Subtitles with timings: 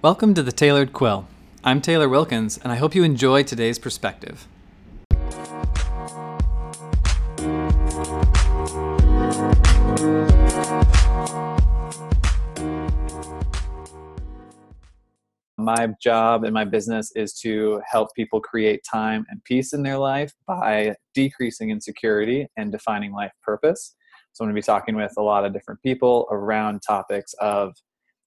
[0.00, 1.26] Welcome to the Tailored Quill.
[1.64, 4.46] I'm Taylor Wilkins, and I hope you enjoy today's perspective.
[15.56, 19.98] My job in my business is to help people create time and peace in their
[19.98, 23.96] life by decreasing insecurity and defining life purpose.
[24.32, 27.74] So, I'm going to be talking with a lot of different people around topics of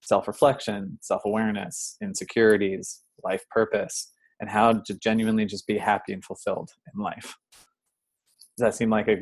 [0.02, 6.24] self reflection, self awareness, insecurities, life purpose, and how to genuinely just be happy and
[6.24, 7.36] fulfilled in life.
[8.56, 9.20] Does that seem like a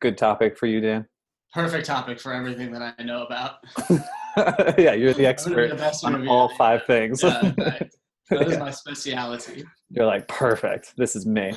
[0.00, 1.06] good topic for you, Dan?
[1.52, 3.56] Perfect topic for everything that I know about.
[4.78, 7.22] yeah, you're the expert the on all five things.
[7.22, 7.90] Yeah, right.
[8.30, 8.58] That is yeah.
[8.60, 9.64] my speciality.
[9.88, 10.92] You're like, perfect.
[10.96, 11.52] This is me.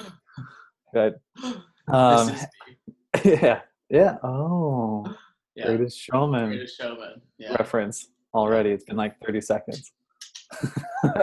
[0.96, 1.14] Good.
[1.88, 2.46] Um, is
[3.24, 3.60] yeah.
[3.92, 4.16] Yeah.
[4.24, 5.06] Oh.
[5.56, 5.68] Yeah.
[5.68, 6.48] Greatest showman.
[6.48, 7.22] Greatest showman.
[7.38, 7.54] Yeah.
[7.54, 8.72] Reference already.
[8.72, 9.92] It's been like 30 seconds.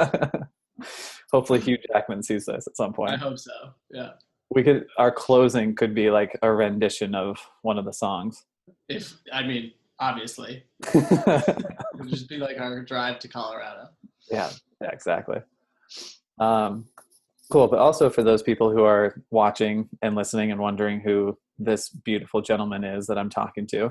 [1.33, 3.13] Hopefully Hugh Jackman sees this at some point.
[3.13, 3.53] I hope so.
[3.91, 4.11] Yeah.
[4.51, 8.45] We could our closing could be like a rendition of one of the songs.
[8.89, 10.65] If I mean, obviously.
[10.95, 13.91] it would just be like our drive to Colorado.
[14.31, 14.51] Yeah,
[14.83, 15.39] yeah, exactly.
[16.41, 16.87] Um
[17.53, 21.89] cool, but also for those people who are watching and listening and wondering who this
[21.91, 23.91] beautiful gentleman is that I'm talking to.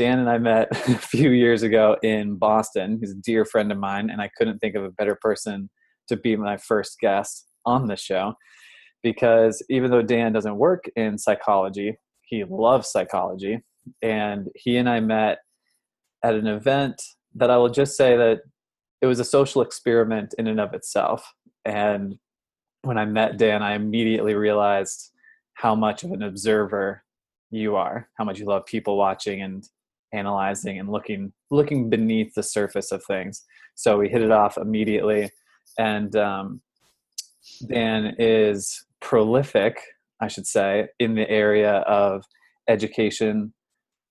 [0.00, 2.96] Dan and I met a few years ago in Boston.
[2.98, 5.68] He's a dear friend of mine, and I couldn't think of a better person
[6.08, 8.32] to be my first guest on the show
[9.02, 13.58] because even though Dan doesn't work in psychology, he loves psychology.
[14.00, 15.40] And he and I met
[16.24, 17.02] at an event
[17.34, 18.38] that I will just say that
[19.02, 21.30] it was a social experiment in and of itself.
[21.66, 22.14] And
[22.80, 25.10] when I met Dan, I immediately realized
[25.52, 27.04] how much of an observer
[27.50, 29.62] you are, how much you love people watching and
[30.12, 33.44] analyzing and looking looking beneath the surface of things.
[33.74, 35.30] So we hit it off immediately,
[35.78, 36.60] and um,
[37.68, 39.80] Dan is prolific,
[40.20, 42.24] I should say, in the area of
[42.68, 43.52] education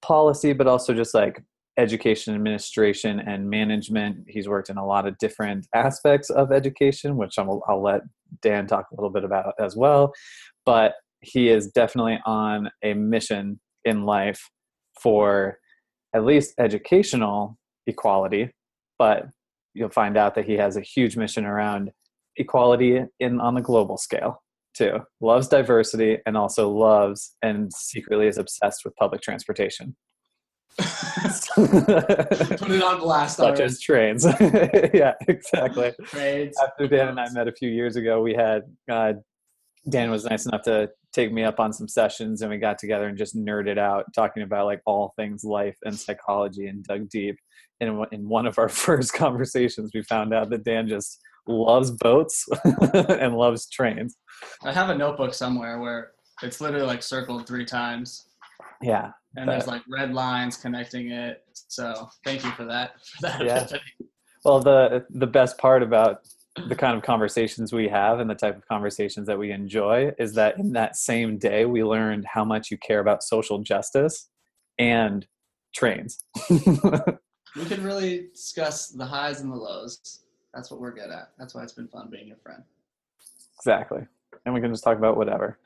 [0.01, 1.43] policy, but also just like
[1.77, 4.25] education administration and management.
[4.27, 8.01] He's worked in a lot of different aspects of education, which I'll, I'll let
[8.41, 10.13] Dan talk a little bit about as well.
[10.65, 14.49] But he is definitely on a mission in life
[15.01, 15.57] for
[16.13, 18.51] at least educational equality,
[18.97, 19.27] but
[19.73, 21.91] you'll find out that he has a huge mission around
[22.37, 24.41] equality in on the global scale
[24.75, 24.99] too.
[25.21, 29.95] Loves diversity and also loves and secretly is obsessed with public transportation.
[30.79, 33.37] Put it on blast.
[33.37, 33.63] Such already.
[33.63, 34.25] as trains.
[34.93, 35.91] yeah, exactly.
[36.05, 36.55] Trains.
[36.61, 39.13] After Dan and I met a few years ago, we had uh,
[39.89, 43.07] Dan was nice enough to take me up on some sessions and we got together
[43.07, 47.37] and just nerded out talking about like all things life and psychology and dug deep.
[47.81, 52.45] And in one of our first conversations we found out that dan just loves boats
[52.93, 54.17] and loves trains.
[54.63, 56.11] I have a notebook somewhere where
[56.43, 58.27] it's literally like circled three times.
[58.81, 61.43] Yeah and there's like red lines connecting it.
[61.53, 63.45] So thank you for that for that.
[63.45, 63.67] Yeah.
[64.43, 66.21] well the the best part about
[66.67, 70.33] the kind of conversations we have and the type of conversations that we enjoy is
[70.33, 74.29] that in that same day we learned how much you care about social justice
[74.77, 75.27] and
[75.73, 76.23] trains.
[76.49, 80.21] we can really discuss the highs and the lows.
[80.53, 81.31] That's what we're good at.
[81.37, 82.63] That's why it's been fun being your friend.
[83.57, 84.01] Exactly.
[84.45, 85.59] And we can just talk about whatever.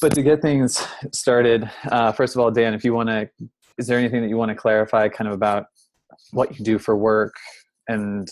[0.00, 3.28] But to get things started, uh, first of all, Dan, if you want to,
[3.76, 5.66] is there anything that you want to clarify kind of about
[6.30, 7.34] what you do for work
[7.88, 8.28] and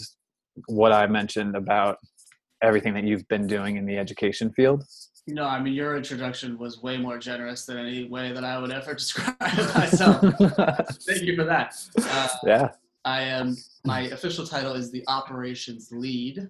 [0.66, 1.98] what I mentioned about
[2.62, 4.84] everything that you've been doing in the education field?
[5.26, 8.72] No, I mean your introduction was way more generous than any way that I would
[8.72, 10.20] ever describe myself.
[11.06, 11.74] Thank you for that.
[12.00, 12.70] Uh, yeah.
[13.04, 13.56] I am.
[13.84, 16.48] My official title is the operations lead,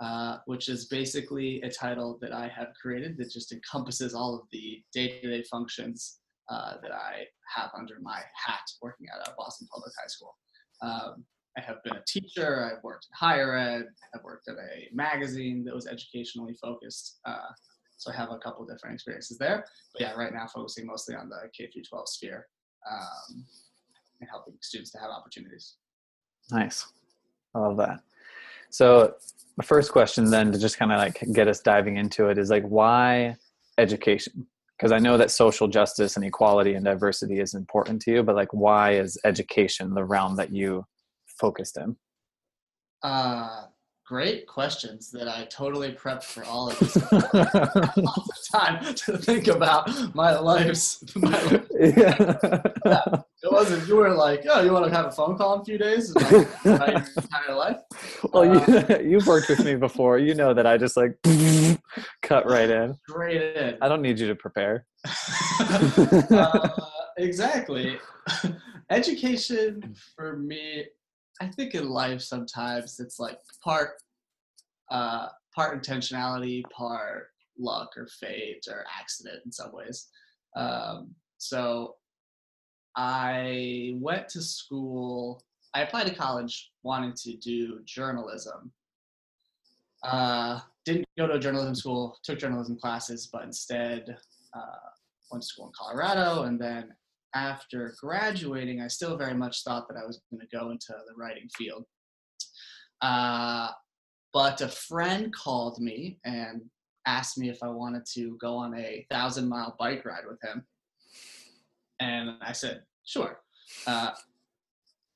[0.00, 4.42] uh, which is basically a title that I have created that just encompasses all of
[4.50, 9.92] the day-to-day functions uh, that I have under my hat working at a Boston Public
[10.00, 10.34] High School.
[10.82, 11.24] Um,
[11.58, 12.70] I have been a teacher.
[12.72, 13.86] I've worked in higher ed.
[14.14, 17.18] I've worked at a magazine that was educationally focused.
[17.24, 17.48] Uh,
[17.96, 19.64] so I have a couple different experiences there.
[19.92, 22.46] But yeah, right now focusing mostly on the K through 12 sphere
[22.90, 23.44] um,
[24.20, 25.74] and helping students to have opportunities.
[26.50, 26.86] Nice.
[27.54, 28.00] I love that.
[28.70, 29.14] So
[29.56, 32.50] the first question then to just kind of like get us diving into it is
[32.50, 33.36] like why
[33.76, 34.46] education?
[34.78, 38.36] Because I know that social justice and equality and diversity is important to you, but
[38.36, 40.86] like why is education the realm that you
[41.40, 41.96] focused in?
[43.02, 43.62] Uh,
[44.10, 46.94] great questions that I totally prepped for all of this.
[48.52, 51.02] Time to think about my life's.
[51.14, 51.66] My life.
[51.80, 53.22] yeah.
[53.42, 53.86] It wasn't.
[53.88, 56.12] You were like, oh, you want to have a phone call in a few days
[56.30, 57.78] your entire life?
[58.32, 60.18] well, you, you've worked with me before.
[60.18, 61.16] You know that I just like
[62.22, 62.94] cut right in.
[63.08, 63.78] Straight in.
[63.80, 64.86] I don't need you to prepare.
[65.60, 66.68] uh,
[67.16, 67.96] exactly.
[68.90, 70.84] Education for me,
[71.40, 73.92] I think in life sometimes it's like part
[74.90, 77.28] uh, part intentionality, part
[77.58, 80.08] luck or fate or accident in some ways.
[80.56, 81.96] Um, so
[82.96, 85.42] I went to school.
[85.74, 88.72] I applied to college wanting to do journalism.
[90.02, 94.16] Uh, didn't go to a journalism school, took journalism classes, but instead
[94.54, 94.88] uh,
[95.30, 96.42] went to school in Colorado.
[96.42, 96.92] And then
[97.34, 101.14] after graduating, I still very much thought that I was going to go into the
[101.16, 101.84] writing field.
[103.00, 103.68] Uh,
[104.32, 106.62] but a friend called me and
[107.06, 110.64] asked me if I wanted to go on a thousand mile bike ride with him.
[112.00, 113.40] And I said, sure.
[113.86, 114.10] Uh,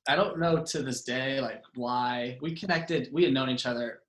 [0.07, 3.09] I don't know to this day, like why we connected.
[3.11, 3.99] We had known each other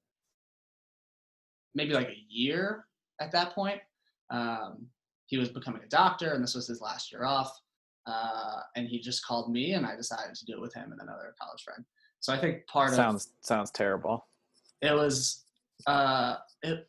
[1.74, 2.86] maybe like a year
[3.20, 3.80] at that point.
[4.30, 4.86] Um,
[5.26, 7.52] he was becoming a doctor, and this was his last year off.
[8.06, 11.00] Uh, and he just called me, and I decided to do it with him and
[11.00, 11.84] another college friend.
[12.20, 14.26] So I think part sounds of sounds terrible.
[14.80, 15.44] it was
[15.86, 16.88] uh, it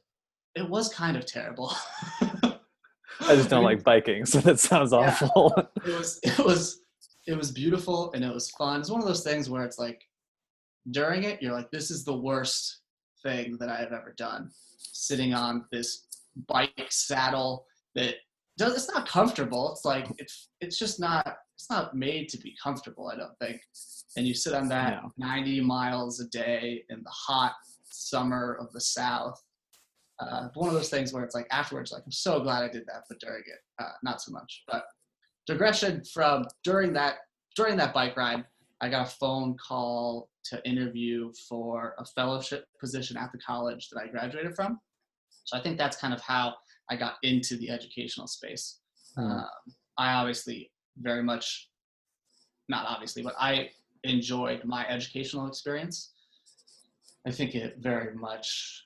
[0.56, 1.74] it was kind of terrible.
[3.22, 5.00] I just don't like biking, so that sounds Yeah.
[5.00, 5.54] awful.
[5.86, 6.82] it was it was
[7.26, 8.80] it was beautiful and it was fun.
[8.80, 10.02] It's one of those things where it's like
[10.92, 12.82] during it you're like this is the worst
[13.24, 14.50] thing that I have ever done.
[14.78, 16.08] Sitting on this
[16.48, 17.66] bike saddle
[17.96, 18.16] that
[18.58, 19.72] does it's not comfortable.
[19.72, 23.62] It's like it's it's just not it's not made to be comfortable, I don't think.
[24.16, 25.12] And you sit on that No.
[25.18, 27.54] 90 miles a day in the hot
[27.90, 29.42] summer of the south.
[30.20, 32.84] Uh, one of those things where it's like afterwards, like I'm so glad I did
[32.88, 34.64] that, but during it, uh, not so much.
[34.68, 34.84] But
[35.46, 37.18] digression from during that
[37.56, 38.44] during that bike ride,
[38.82, 44.02] I got a phone call to interview for a fellowship position at the college that
[44.02, 44.80] I graduated from.
[45.44, 46.56] So I think that's kind of how
[46.90, 48.80] I got into the educational space.
[49.16, 49.32] Hmm.
[49.32, 49.48] Um,
[49.98, 51.70] I obviously very much,
[52.70, 53.70] not obviously, but I
[54.04, 56.14] enjoyed my educational experience.
[57.26, 58.86] I think it very much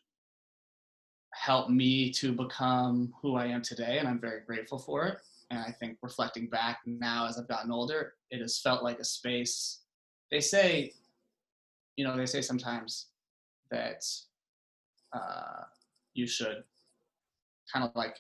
[1.33, 5.17] helped me to become who I am today, and I'm very grateful for it.
[5.49, 9.03] And I think reflecting back now as I've gotten older, it has felt like a
[9.03, 9.81] space.
[10.31, 10.93] They say,
[11.97, 13.07] you know, they say sometimes
[13.69, 14.03] that
[15.13, 15.63] uh,
[16.13, 16.63] you should
[17.71, 18.17] kind of like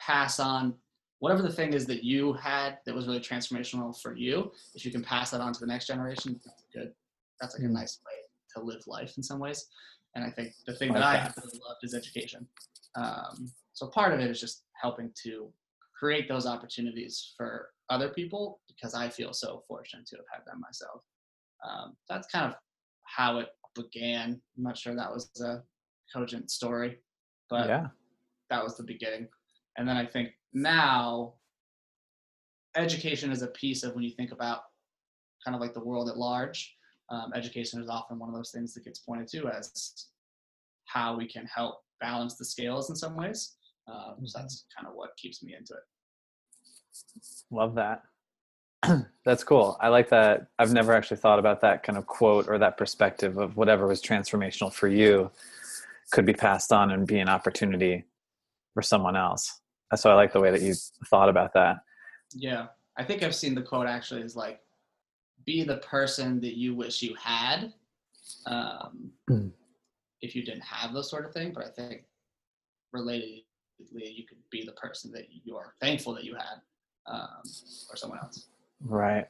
[0.00, 0.74] pass on
[1.20, 4.52] whatever the thing is that you had that was really transformational for you.
[4.74, 6.92] If you can pass that on to the next generation, that's good.
[7.40, 7.72] That's like a Mm.
[7.72, 8.12] nice way
[8.54, 9.66] to live life in some ways.
[10.14, 12.46] And I think the thing that I have really loved is education.
[12.94, 15.52] Um, so part of it is just helping to
[15.98, 20.60] create those opportunities for other people because I feel so fortunate to have had them
[20.60, 21.02] myself.
[21.68, 22.54] Um, that's kind of
[23.04, 24.40] how it began.
[24.56, 25.62] I'm not sure that was a
[26.12, 26.98] cogent story,
[27.50, 27.88] but yeah.
[28.50, 29.28] That was the beginning.
[29.76, 31.34] And then I think now
[32.76, 34.60] education is a piece of when you think about
[35.44, 36.74] kind of like the world at large.
[37.10, 40.08] Um, education is often one of those things that gets pointed to as
[40.86, 43.56] how we can help balance the scales in some ways.
[43.86, 45.80] Um, so that's kind of what keeps me into it.
[47.50, 48.02] Love that.
[49.24, 49.76] That's cool.
[49.80, 50.48] I like that.
[50.58, 54.02] I've never actually thought about that kind of quote or that perspective of whatever was
[54.02, 55.30] transformational for you
[56.12, 58.04] could be passed on and be an opportunity
[58.78, 59.60] for someone else.
[59.96, 60.72] So I like the way that you
[61.06, 61.78] thought about that.
[62.32, 62.66] Yeah,
[62.96, 64.60] I think I've seen the quote actually is like,
[65.44, 67.72] "Be the person that you wish you had."
[68.46, 69.50] Um, Mm.
[70.20, 72.04] if you didn't have those sort of thing, but I think
[72.94, 73.44] relatedly,
[74.18, 76.60] you could be the person that you are thankful that you had,
[77.06, 77.42] um,
[77.90, 78.46] or someone else.
[78.80, 79.26] Right.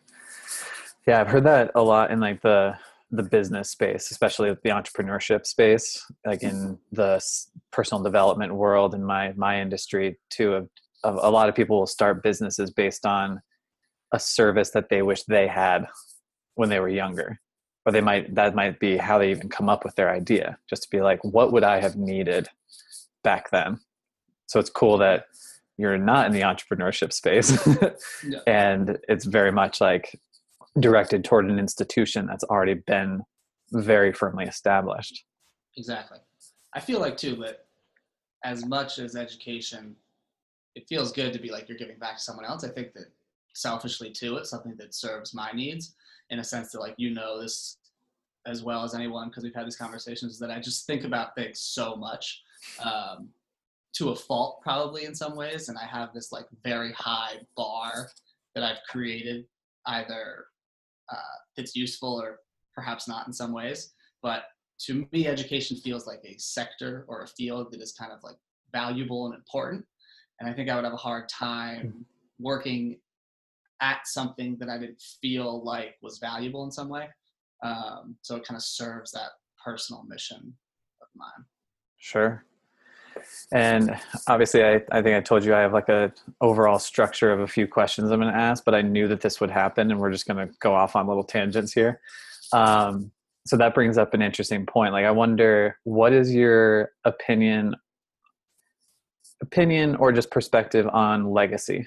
[1.06, 2.76] Yeah, I've heard that a lot in like the
[3.10, 6.74] the business space, especially the entrepreneurship space, like in mm-hmm.
[6.92, 7.22] the
[7.72, 10.54] personal development world in my my industry too.
[10.54, 10.68] Of,
[11.04, 13.40] of a lot of people will start businesses based on
[14.12, 15.86] a service that they wish they had
[16.54, 17.40] when they were younger,
[17.86, 20.82] or they might that might be how they even come up with their idea, just
[20.82, 22.48] to be like, what would I have needed
[23.24, 23.80] back then?
[24.46, 25.26] So it's cool that
[25.78, 27.56] you're not in the entrepreneurship space
[28.26, 28.40] Yeah.
[28.46, 30.18] and it's very much like
[30.80, 33.22] directed toward an institution that's already been
[33.72, 35.24] very firmly established
[35.78, 36.18] Exactly.
[36.74, 37.66] I feel like too that
[38.44, 39.94] as much as education,
[40.74, 42.64] it feels good to be like you're giving back to someone else.
[42.64, 43.06] I think that
[43.54, 45.94] selfishly too, it's something that serves my needs
[46.30, 47.78] in a sense that like you know this
[48.46, 51.60] as well as anyone because we've had these conversations that I just think about things
[51.60, 52.42] so much
[52.82, 53.28] um,
[53.94, 58.08] to a fault probably in some ways and I have this like very high bar
[58.54, 59.46] that I've created
[59.86, 60.46] either
[61.10, 62.40] uh, that's useful or
[62.74, 64.44] perhaps not in some ways but
[64.78, 68.36] to me education feels like a sector or a field that is kind of like
[68.72, 69.84] valuable and important
[70.40, 72.04] and I think I would have a hard time
[72.38, 72.98] working
[73.80, 77.08] at something that I didn't feel like was valuable in some way.
[77.62, 79.30] Um, so it kind of serves that
[79.62, 80.54] personal mission
[81.00, 81.44] of mine.
[81.98, 82.44] Sure.
[83.52, 87.40] And obviously, I, I think I told you I have like a overall structure of
[87.40, 90.00] a few questions I'm going to ask, but I knew that this would happen, and
[90.00, 92.00] we're just going to go off on little tangents here.
[92.52, 93.10] Um,
[93.46, 94.92] so that brings up an interesting point.
[94.92, 97.76] Like, I wonder, what is your opinion,
[99.40, 101.86] opinion, or just perspective on legacy?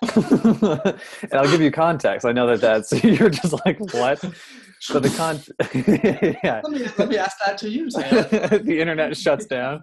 [0.14, 2.24] and I'll give you context.
[2.24, 4.24] I know that that's you're just like what,
[4.92, 5.40] but the con.
[6.44, 6.60] yeah.
[6.64, 7.90] Let me let me ask that to you.
[7.90, 9.82] the internet shuts down.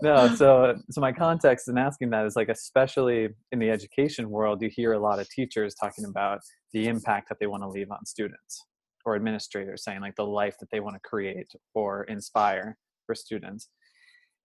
[0.00, 4.62] No, so so my context in asking that is like especially in the education world,
[4.62, 6.40] you hear a lot of teachers talking about
[6.72, 8.64] the impact that they want to leave on students,
[9.04, 12.76] or administrators saying like the life that they want to create or inspire
[13.06, 13.68] for students.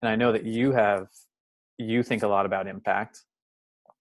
[0.01, 1.07] And I know that you have
[1.77, 3.23] you think a lot about impact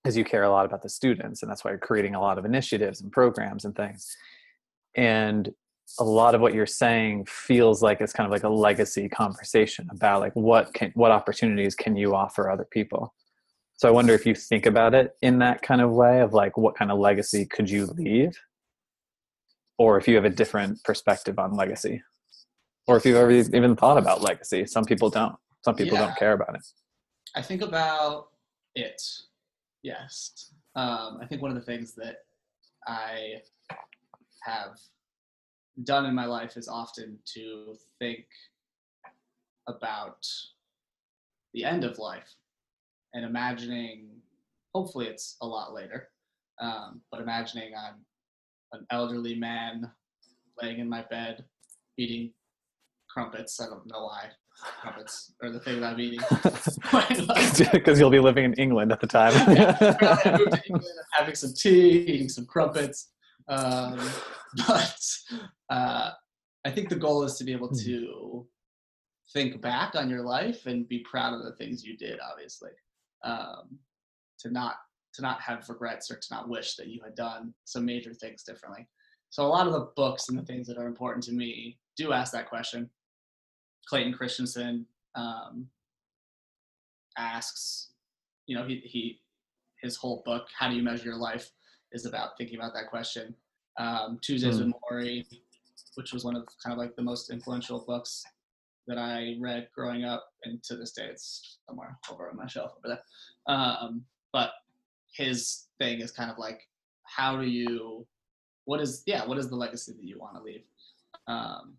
[0.03, 2.39] because you care a lot about the students and that's why you're creating a lot
[2.39, 4.17] of initiatives and programs and things
[4.97, 5.53] and
[5.99, 9.89] a lot of what you're saying feels like it's kind of like a legacy conversation
[9.91, 13.15] about like what can what opportunities can you offer other people?
[13.77, 16.57] So i wonder if you think about it in that kind of way of like
[16.57, 18.37] what kind of legacy could you leave?
[19.79, 22.03] Or if you have a different perspective on legacy?
[22.87, 25.37] Or if you've ever even thought about legacy some people don't.
[25.65, 26.07] Some people yeah.
[26.07, 26.65] don't care about it.
[27.35, 28.29] I think about
[28.75, 29.03] it.
[29.83, 30.53] Yes.
[30.75, 32.19] Um, I think one of the things that
[32.87, 33.41] I
[34.47, 34.79] have
[35.85, 38.25] done in my life is often to think
[39.69, 40.27] about
[41.53, 42.35] the end of life
[43.15, 44.09] and imagining,
[44.75, 46.09] hopefully it's a lot later,
[46.61, 47.97] um, but imagining I'm
[48.73, 49.91] an elderly man
[50.61, 51.45] laying in my bed
[51.99, 52.33] eating
[53.09, 53.61] crumpets.
[53.61, 54.29] I don't know why
[54.81, 56.21] crumpets are the thing that I'm eating.
[57.73, 59.33] Because you'll be living in England at the time.
[59.55, 63.13] yeah, I moved to England, having some tea, eating some crumpets.
[63.49, 63.99] Um,
[64.67, 65.01] but
[65.71, 66.11] uh,
[66.65, 67.85] I think the goal is to be able hmm.
[67.85, 68.47] to
[69.33, 72.19] think back on your life and be proud of the things you did.
[72.21, 72.71] Obviously,
[73.25, 73.79] um,
[74.41, 74.77] to not
[75.15, 78.43] to not have regrets or to not wish that you had done some major things
[78.43, 78.87] differently.
[79.31, 82.13] So a lot of the books and the things that are important to me do
[82.13, 82.91] ask that question.
[83.89, 85.69] Clayton Christensen um,
[87.17, 87.91] asks,
[88.47, 89.21] you know, he, he
[89.83, 91.51] his whole book, How Do You Measure Your Life,
[91.93, 93.35] is about thinking about that question.
[93.79, 94.67] Um, Tuesdays mm.
[94.67, 95.27] with Morrie,
[95.95, 98.25] which was one of kind of like the most influential books
[98.87, 102.73] that I read growing up, and to this day it's somewhere over on my shelf
[102.79, 103.55] over there.
[103.55, 104.51] Um, but
[105.13, 106.69] his thing is kind of like,
[107.03, 108.07] how do you,
[108.65, 110.63] what is, yeah, what is the legacy that you want to leave?
[111.27, 111.75] Um,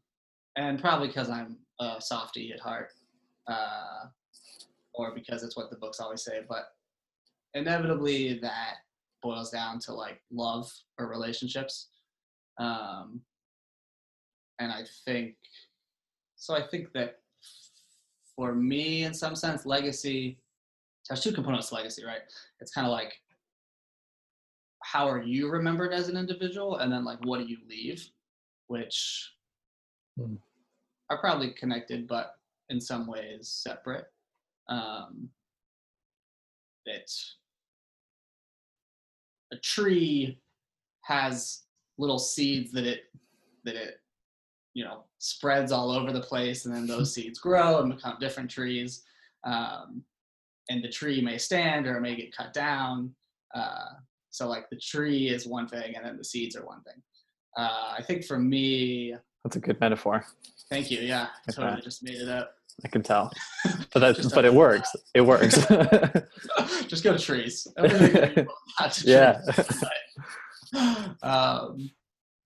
[0.55, 2.93] and probably because I'm a softy at heart,
[3.47, 4.07] uh,
[4.93, 6.41] or because it's what the books always say.
[6.49, 6.73] But
[7.53, 8.77] inevitably, that
[9.21, 11.89] boils down to like love or relationships.
[12.59, 13.21] Um,
[14.59, 15.35] and I think
[16.35, 16.55] so.
[16.55, 17.19] I think that
[18.35, 20.39] for me, in some sense, legacy.
[21.07, 22.21] There's two components to legacy, right?
[22.59, 23.13] It's kind of like
[24.83, 28.09] how are you remembered as an individual, and then like what do you leave,
[28.67, 29.33] which
[30.19, 30.37] mm
[31.09, 32.35] are probably connected, but
[32.69, 34.07] in some ways separate.
[34.67, 35.29] Um,
[36.85, 37.09] that
[39.51, 40.39] a tree
[41.01, 41.63] has
[41.97, 43.03] little seeds that it
[43.63, 43.99] that it
[44.73, 48.49] you know spreads all over the place, and then those seeds grow and become different
[48.49, 49.03] trees.
[49.43, 50.03] Um,
[50.69, 53.13] and the tree may stand or may get cut down.
[53.55, 53.93] Uh,
[54.29, 57.01] so like the tree is one thing, and then the seeds are one thing.
[57.57, 60.25] Uh, I think for me, that's a good metaphor.
[60.69, 60.99] Thank you.
[60.99, 62.53] Yeah, I totally just made it up.
[62.85, 63.31] I can tell,
[63.93, 64.95] but that but it works.
[65.15, 65.55] It works.
[66.87, 67.67] just go to trees.
[69.03, 69.41] yeah.
[71.23, 71.89] um,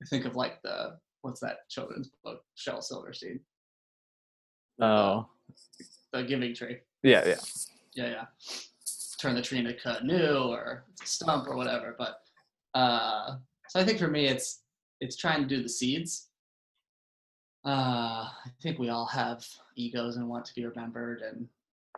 [0.02, 2.44] I think of like the what's that children's book?
[2.56, 3.42] Shel Silverstein.
[4.80, 5.28] Oh.
[6.14, 6.78] The, Giving Tree.
[7.04, 7.36] Yeah, yeah.
[7.94, 8.26] Yeah, yeah.
[9.20, 11.96] Turn the tree into canoe or a stump or whatever.
[11.98, 12.22] But
[12.74, 13.36] uh,
[13.68, 14.62] so I think for me, it's
[15.02, 16.30] it's trying to do the seeds
[17.66, 21.48] uh, I think we all have egos and want to be remembered, and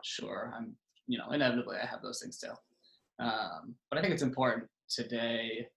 [0.01, 0.75] sure, I'm,
[1.08, 2.53] you know, inevitably I have those things too.
[3.20, 5.67] Um, but I think it's important today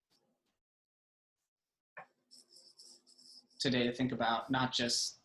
[3.59, 5.17] today to think about not just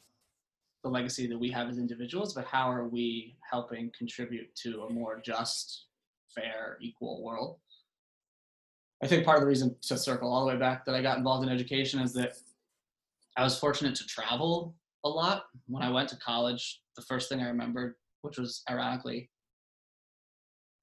[0.84, 4.94] the legacy that we have as individuals, but how are we helping contribute to a
[4.94, 5.86] more just,
[6.34, 7.58] fair, equal world.
[9.04, 11.18] I think part of the reason to circle all the way back that I got
[11.18, 12.38] involved in education is that
[13.38, 15.46] I was fortunate to travel a lot.
[15.68, 19.30] When I went to college, the first thing I remembered, which was ironically,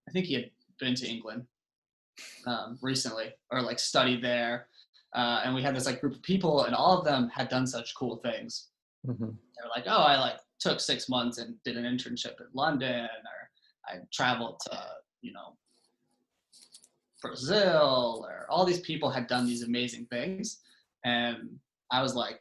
[0.08, 0.50] I think he had
[0.80, 1.44] been to England
[2.46, 4.68] um, recently or like studied there.
[5.14, 7.66] Uh, and we had this like group of people, and all of them had done
[7.66, 8.68] such cool things.
[9.06, 9.24] Mm-hmm.
[9.24, 13.04] They were like, "Oh, I like took six months and did an internship in London,
[13.04, 13.50] or
[13.86, 14.78] I traveled to
[15.22, 15.56] you know
[17.22, 20.58] Brazil, or all these people had done these amazing things."
[21.04, 21.58] And
[21.90, 22.40] I was like,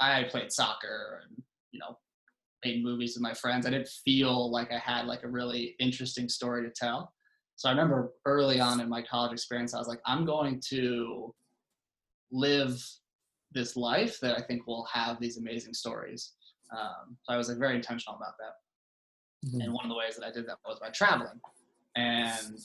[0.00, 1.98] I played soccer and you know
[2.64, 3.66] made movies with my friends.
[3.66, 7.12] I didn't feel like I had like a really interesting story to tell.
[7.56, 11.34] So I remember early on in my college experience, I was like, I'm going to
[12.30, 12.80] live
[13.52, 16.32] this life that I think will have these amazing stories.
[16.70, 19.48] Um, so I was like very intentional about that.
[19.48, 19.60] Mm-hmm.
[19.60, 21.40] And one of the ways that I did that was by traveling.
[21.96, 22.58] And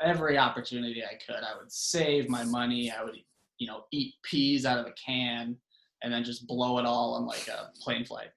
[0.00, 2.90] every opportunity I could, I would save my money.
[2.90, 3.16] I would,
[3.58, 5.56] you know, eat peas out of a can
[6.02, 8.28] and then just blow it all on like a plane flight,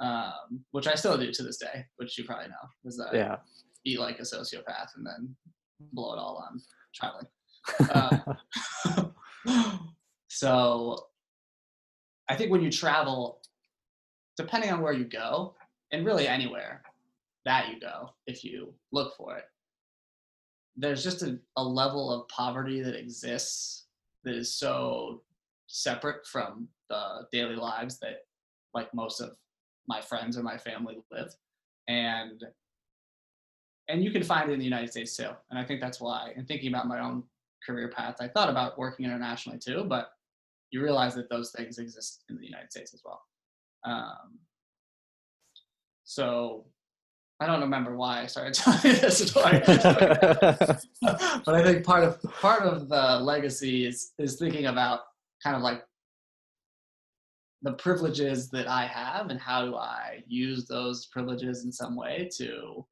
[0.00, 2.68] um, which I still do to this day, which you probably know.
[2.84, 3.36] Is that yeah.
[3.84, 5.34] eat like a sociopath and then
[5.92, 6.60] blow it all on
[6.94, 7.26] traveling.
[7.90, 9.08] Uh,
[10.28, 10.98] so
[12.28, 13.40] I think when you travel,
[14.36, 15.54] depending on where you go,
[15.90, 16.82] and really anywhere
[17.44, 19.44] that you go, if you look for it,
[20.76, 23.86] there's just a, a level of poverty that exists
[24.24, 25.22] that is so
[25.66, 28.24] separate from the daily lives that
[28.74, 29.36] like most of
[29.86, 31.34] my friends or my family live.
[31.88, 32.44] And
[33.90, 35.30] and you can find it in the united states too.
[35.50, 36.32] And i think that's why.
[36.36, 37.24] In thinking about my own
[37.66, 40.12] career path i thought about working internationally too but
[40.70, 43.22] you realize that those things exist in the united states as well.
[43.84, 44.38] Um,
[46.04, 46.66] so
[47.40, 52.62] I don't remember why I started telling this story, but I think part of part
[52.62, 55.00] of the legacy is is thinking about
[55.42, 55.84] kind of like
[57.62, 62.28] the privileges that I have and how do I use those privileges in some way
[62.36, 62.84] to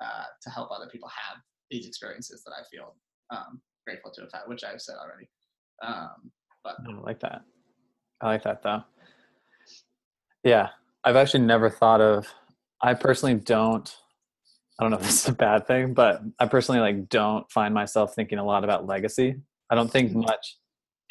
[0.00, 1.38] uh, to help other people have
[1.70, 2.94] these experiences that I feel
[3.30, 5.28] um, grateful to have had, which I've said already.
[5.82, 6.30] Um,
[6.62, 7.42] but I like that.
[8.20, 8.82] I like that though.
[10.44, 10.68] Yeah,
[11.04, 12.26] I've actually never thought of.
[12.82, 13.94] I personally don't.
[14.78, 17.72] I don't know if this is a bad thing, but I personally like don't find
[17.72, 19.36] myself thinking a lot about legacy.
[19.70, 20.20] I don't think mm-hmm.
[20.20, 20.58] much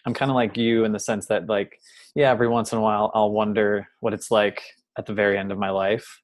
[0.05, 1.79] I'm kind of like you in the sense that like
[2.15, 4.63] yeah, every once in a while I'll wonder what it's like
[4.97, 6.21] at the very end of my life.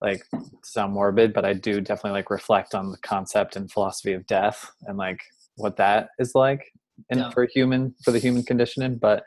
[0.00, 0.22] Like
[0.64, 4.70] sound morbid, but I do definitely like reflect on the concept and philosophy of death
[4.86, 5.20] and like
[5.56, 6.72] what that is like
[7.10, 7.30] and yeah.
[7.30, 8.96] for human for the human conditioning.
[8.96, 9.24] But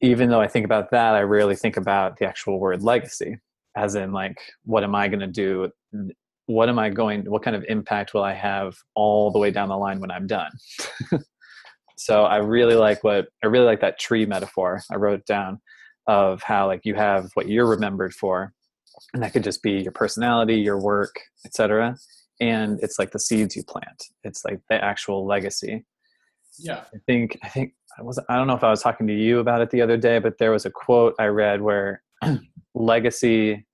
[0.00, 3.38] even though I think about that, I rarely think about the actual word legacy,
[3.76, 5.70] as in like what am I going to do?
[6.46, 7.30] What am I going?
[7.30, 10.26] What kind of impact will I have all the way down the line when I'm
[10.26, 10.52] done?
[11.96, 15.60] so i really like what i really like that tree metaphor i wrote it down
[16.06, 18.52] of how like you have what you're remembered for
[19.12, 21.96] and that could just be your personality your work etc
[22.40, 25.84] and it's like the seeds you plant it's like the actual legacy
[26.58, 29.14] yeah i think i think i was i don't know if i was talking to
[29.14, 32.02] you about it the other day but there was a quote i read where
[32.74, 33.66] legacy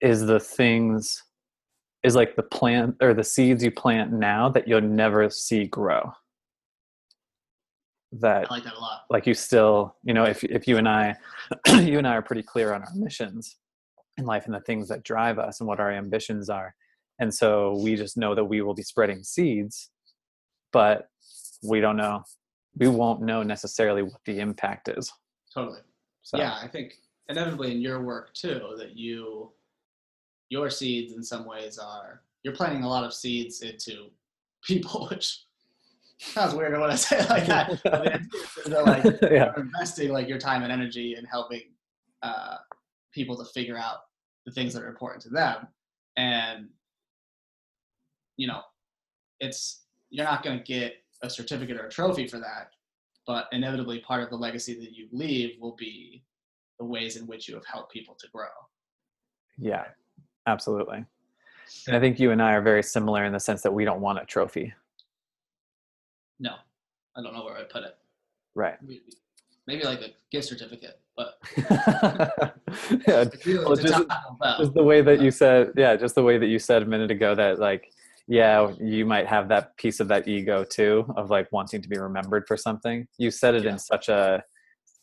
[0.00, 1.22] is the things
[2.02, 6.12] is like the plant or the seeds you plant now that you'll never see grow
[8.12, 9.02] that I like that a lot.
[9.08, 11.16] Like you still, you know, if if you and I,
[11.68, 13.56] you and I are pretty clear on our missions
[14.18, 16.74] in life and the things that drive us and what our ambitions are,
[17.18, 19.90] and so we just know that we will be spreading seeds,
[20.72, 21.08] but
[21.62, 22.22] we don't know,
[22.76, 25.10] we won't know necessarily what the impact is.
[25.54, 25.80] Totally.
[26.22, 26.38] So.
[26.38, 26.94] Yeah, I think
[27.32, 29.50] inevitably in your work too that you,
[30.48, 34.10] your seeds in some ways are you're planting a lot of seeds into
[34.64, 35.44] people, which
[36.18, 37.80] sounds weird when I say it like that.
[38.64, 39.52] But like yeah.
[39.56, 41.62] investing like your time and energy in helping
[42.22, 42.58] uh,
[43.12, 43.98] people to figure out
[44.46, 45.66] the things that are important to them,
[46.16, 46.68] and
[48.36, 48.60] you know,
[49.40, 52.70] it's you're not going to get a certificate or a trophy for that,
[53.26, 56.24] but inevitably part of the legacy that you leave will be
[56.82, 58.48] the ways in which you have helped people to grow.
[59.56, 59.84] Yeah,
[60.48, 61.04] absolutely.
[61.86, 64.00] And I think you and I are very similar in the sense that we don't
[64.00, 64.74] want a trophy.
[66.40, 66.54] No,
[67.16, 67.96] I don't know where I'd put it.
[68.56, 68.74] Right.
[68.82, 69.00] Maybe,
[69.68, 71.34] maybe like a gift certificate, but
[73.06, 73.24] yeah,
[73.64, 74.04] well, just,
[74.58, 77.12] just the way that you said, yeah, just the way that you said a minute
[77.12, 77.92] ago that like,
[78.26, 81.98] yeah, you might have that piece of that ego too of like wanting to be
[81.98, 83.06] remembered for something.
[83.18, 83.72] You said it yeah.
[83.72, 84.42] in such a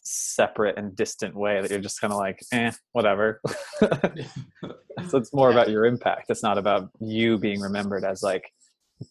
[0.02, 3.42] separate and distant way that you're just kind of like eh whatever.
[5.08, 6.26] So it's more about your impact.
[6.30, 8.52] It's not about you being remembered as like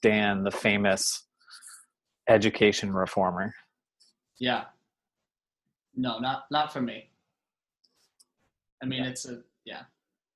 [0.02, 1.26] dan the famous
[2.28, 3.54] education reformer.
[4.38, 4.64] Yeah.
[5.96, 7.08] No not not for me.
[8.82, 9.08] I mean Yeah.
[9.10, 9.82] it's a yeah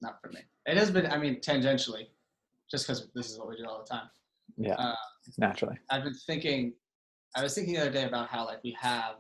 [0.01, 0.41] not for me.
[0.67, 2.07] It has been i mean tangentially
[2.71, 4.09] just because this is what we do all the time.
[4.57, 4.75] Yeah.
[4.75, 4.95] Uh,
[5.39, 5.77] naturally.
[5.91, 6.73] I've been thinking.
[7.37, 9.17] I was thinking the other day about how like we have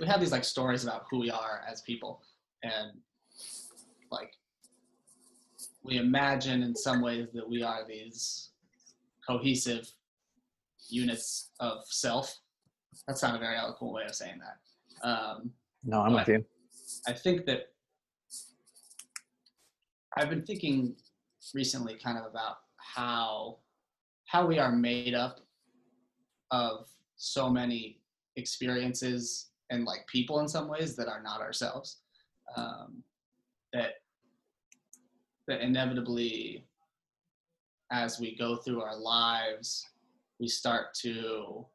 [0.00, 2.20] we have these like stories about who we are as people,
[2.62, 2.92] and
[4.10, 4.32] like
[5.82, 8.50] we imagine in some ways that we are these
[9.26, 9.90] cohesive
[10.88, 12.36] units of self.
[13.06, 15.08] That's not a very eloquent way of saying that.
[15.08, 15.50] Um,
[15.84, 16.44] no i'm with you
[17.06, 17.68] I think that
[20.16, 20.96] I've been thinking
[21.54, 23.58] recently kind of about how
[24.26, 25.40] how we are made up
[26.50, 28.00] of so many
[28.36, 31.98] experiences and like people in some ways that are not ourselves
[32.56, 33.02] um,
[33.72, 33.94] that
[35.46, 36.66] that inevitably
[37.90, 39.84] as we go through our lives
[40.40, 41.66] we start to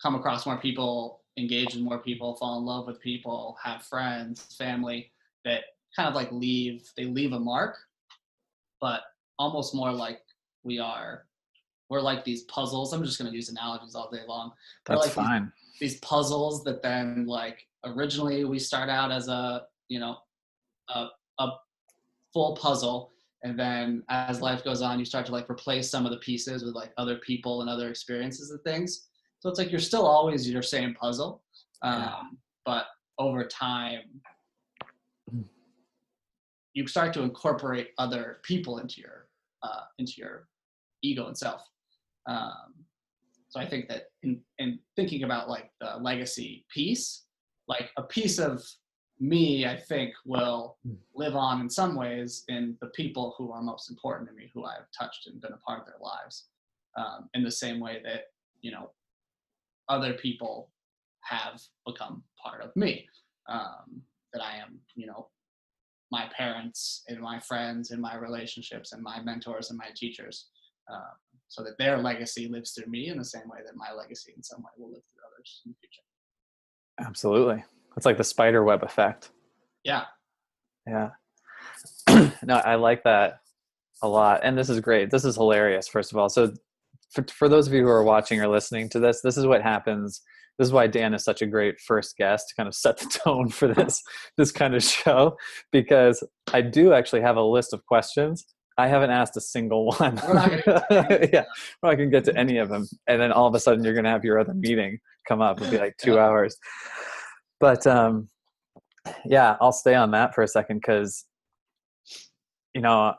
[0.00, 4.54] come across more people engage with more people fall in love with people have friends
[4.56, 5.10] family
[5.44, 5.62] that
[5.96, 7.76] kind of like leave they leave a mark
[8.80, 9.02] but
[9.38, 10.20] almost more like
[10.62, 11.24] we are
[11.90, 12.92] we're like these puzzles.
[12.92, 14.52] I'm just going to use analogies all day long.
[14.84, 20.00] That's like fine these puzzles that then like originally we start out as a you
[20.00, 20.16] know
[20.90, 21.06] a,
[21.38, 21.50] a
[22.32, 23.12] full puzzle
[23.44, 26.64] and then as life goes on you start to like replace some of the pieces
[26.64, 29.08] with like other people and other experiences and things
[29.40, 31.42] so it's like you're still always your same puzzle
[31.82, 32.20] um, Yeah.
[32.64, 32.86] but
[33.18, 34.00] over time
[36.74, 39.28] you start to incorporate other people into your
[39.62, 40.48] uh, into your
[41.02, 41.62] ego and self
[42.28, 42.74] um,
[43.58, 47.24] so I think that in, in thinking about like the legacy piece,
[47.66, 48.64] like a piece of
[49.20, 50.94] me, I think will Hmm.
[51.14, 54.64] live on in some ways in the people who are most important to me, who
[54.64, 56.48] I've touched and been a part of their lives.
[56.96, 58.26] Um, in the same way that,
[58.60, 58.90] you know,
[59.88, 60.70] other people
[61.22, 63.06] have become part of me.
[63.48, 65.28] Um, that I am, you know,
[66.10, 70.48] my parents and my friends and my relationships and my mentors and my teachers.
[70.92, 71.16] Um,
[71.48, 74.42] so that their legacy lives through me in the same way that my legacy in
[74.42, 77.08] some way will live through others in the future.
[77.08, 77.64] absolutely
[77.96, 79.30] it's like the spider web effect
[79.84, 80.04] Yeah.
[80.86, 81.10] Yeah.
[82.44, 83.40] no, I like that
[84.02, 84.40] a lot.
[84.42, 85.10] And this is great.
[85.10, 86.28] This is hilarious, first of all.
[86.28, 86.52] So,
[87.10, 89.62] for, for those of you who are watching or listening to this, this is what
[89.62, 90.20] happens.
[90.58, 93.06] This is why Dan is such a great first guest to kind of set the
[93.24, 94.02] tone for this
[94.36, 95.36] this kind of show
[95.72, 98.44] because I do actually have a list of questions.
[98.78, 100.16] I haven't asked a single one.
[100.90, 101.44] Yeah,
[101.82, 102.88] not going to get to any of them.
[103.08, 105.60] And then all of a sudden, you're going to have your other meeting come up.
[105.60, 106.56] It'll be like two hours.
[107.60, 108.28] But um,
[109.26, 111.24] yeah, I'll stay on that for a second because,
[112.72, 113.14] you know,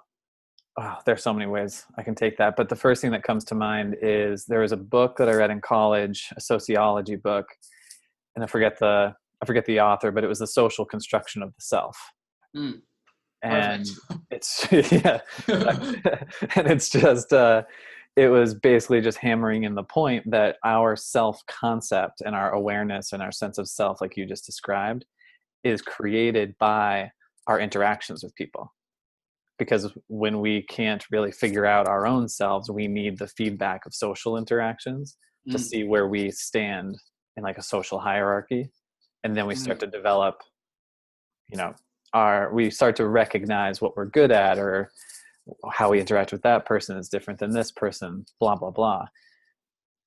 [0.80, 2.56] oh, there's so many ways I can take that.
[2.56, 5.34] But the first thing that comes to mind is there was a book that I
[5.34, 7.48] read in college, a sociology book,
[8.36, 11.50] and I forget the I forget the author, but it was the social construction of
[11.50, 11.98] the self.
[12.56, 12.82] Mm,
[13.42, 13.88] and
[14.32, 17.64] it's yeah, and it's just uh,
[18.16, 23.14] it was basically just hammering in the point that our self concept and our awareness
[23.14, 25.06] and our sense of self, like you just described,
[25.64, 27.12] is created by
[27.48, 28.74] our interactions with people.
[29.58, 33.94] Because when we can't really figure out our own selves, we need the feedback of
[33.94, 35.18] social interactions
[35.50, 36.98] to Mm, see where we stand
[37.36, 38.70] in like a social hierarchy
[39.24, 39.82] and then we start Mm.
[39.82, 40.42] to develop
[41.50, 41.74] you know
[42.14, 44.92] our we start to recognize what we're good at or
[45.72, 49.06] how we interact with that person is different than this person blah blah blah.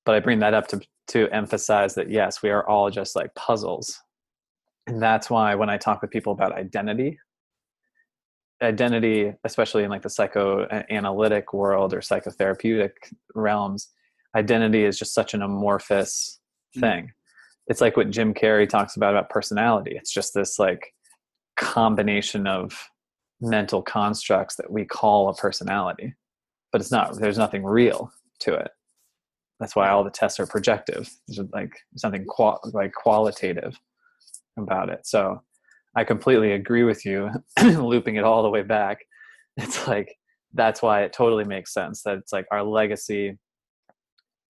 [0.05, 3.33] But i bring that up to to emphasize that yes we are all just like
[3.35, 3.99] puzzles.
[4.87, 7.19] And that's why when i talk with people about identity
[8.61, 12.91] identity especially in like the psychoanalytic world or psychotherapeutic
[13.35, 13.89] realms
[14.35, 16.39] identity is just such an amorphous
[16.75, 16.79] Mm.
[16.81, 17.11] thing.
[17.67, 19.95] It's like what jim carrey talks about about personality.
[19.95, 20.93] It's just this like
[21.55, 22.89] combination of
[23.41, 26.13] mental constructs that we call a personality
[26.73, 28.71] but it's not there's nothing real to it.
[29.59, 31.09] That's why all the tests are projective.
[31.27, 33.79] There's like something qual- like qualitative
[34.57, 35.07] about it.
[35.07, 35.41] So
[35.95, 37.29] i completely agree with you
[37.63, 38.97] looping it all the way back.
[39.55, 40.15] It's like
[40.55, 43.37] that's why it totally makes sense that it's like our legacy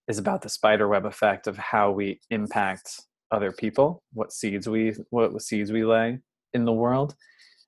[0.08, 4.94] is about the spider web effect of how we impact other people what seeds we
[5.10, 6.20] what seeds we lay
[6.54, 7.16] in the world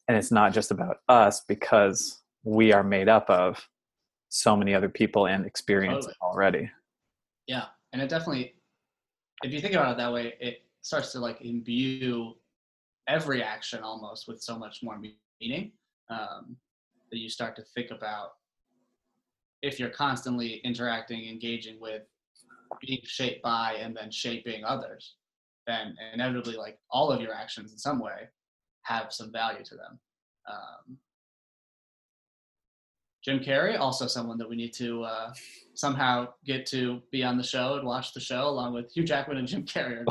[0.07, 3.67] and it's not just about us because we are made up of
[4.29, 6.15] so many other people and experience Totally.
[6.21, 6.71] already
[7.47, 8.55] yeah, and it definitely
[9.43, 12.33] if you think about it that way, it starts to like imbue
[13.07, 14.99] every action almost with so much more
[15.39, 15.71] meaning
[16.09, 16.55] um,
[17.11, 18.31] that you start to think about
[19.61, 22.03] if you're constantly interacting, engaging with,
[22.81, 25.15] being shaped by, and then shaping others,
[25.65, 28.29] then inevitably, like all of your actions in some way
[28.85, 29.99] have some value to them.
[30.49, 30.97] Um,
[33.23, 35.33] Jim Carrey, also someone that we need to uh,
[35.73, 39.37] somehow get to be on the show and watch the show along with Hugh Jackman
[39.37, 40.03] and Jim Carrey.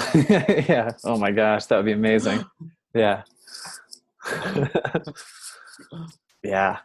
[0.68, 0.90] yeah.
[1.04, 2.44] Oh my gosh, that would be amazing.
[2.94, 3.22] yeah.
[6.42, 6.78] yeah.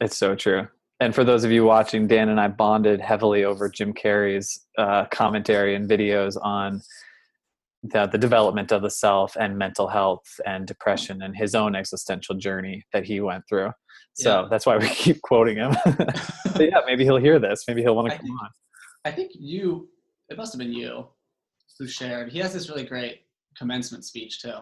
[0.00, 0.66] It's so true.
[1.00, 5.04] And for those of you watching, Dan and I bonded heavily over Jim Carrey's uh,
[5.06, 6.80] commentary and videos on
[7.82, 12.36] the, the development of the self and mental health and depression and his own existential
[12.36, 13.70] journey that he went through.
[14.14, 14.48] So yeah.
[14.48, 15.74] that's why we keep quoting him.
[16.58, 17.64] yeah, maybe he'll hear this.
[17.66, 18.48] Maybe he'll want to come think, on.
[19.04, 19.88] I think you,
[20.28, 21.08] it must have been you
[21.78, 22.30] who shared.
[22.30, 23.22] He has this really great
[23.56, 24.54] commencement speech too.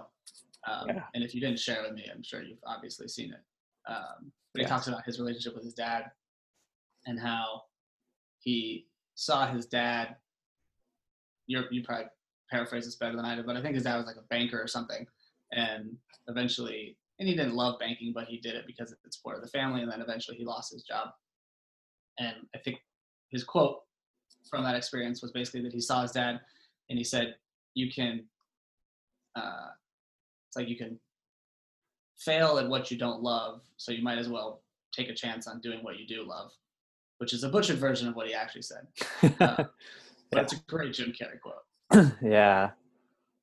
[0.66, 1.02] Um, yeah.
[1.14, 3.90] And if you didn't share with me, I'm sure you've obviously seen it.
[3.90, 6.10] Um, but he talks about his relationship with his dad
[7.06, 7.62] and how
[8.40, 10.16] he saw his dad.
[11.46, 12.06] you you probably
[12.50, 14.60] paraphrase this better than I did, but I think his dad was like a banker
[14.60, 15.06] or something,
[15.52, 15.96] and
[16.28, 19.48] eventually, and he didn't love banking, but he did it because it's part of the
[19.48, 21.08] family, and then eventually he lost his job.
[22.18, 22.78] And I think
[23.30, 23.80] his quote
[24.48, 26.40] from that experience was basically that he saw his dad,
[26.88, 27.36] and he said,
[27.74, 28.24] "You can."
[29.36, 29.68] Uh,
[30.48, 30.98] it's like you can
[32.18, 35.60] fail at what you don't love, so you might as well take a chance on
[35.60, 36.50] doing what you do love,
[37.18, 38.86] which is a butchered version of what he actually said.
[40.32, 40.42] Uh, yeah.
[40.42, 41.64] it's a great Jim Carrey quote.
[42.22, 42.70] yeah.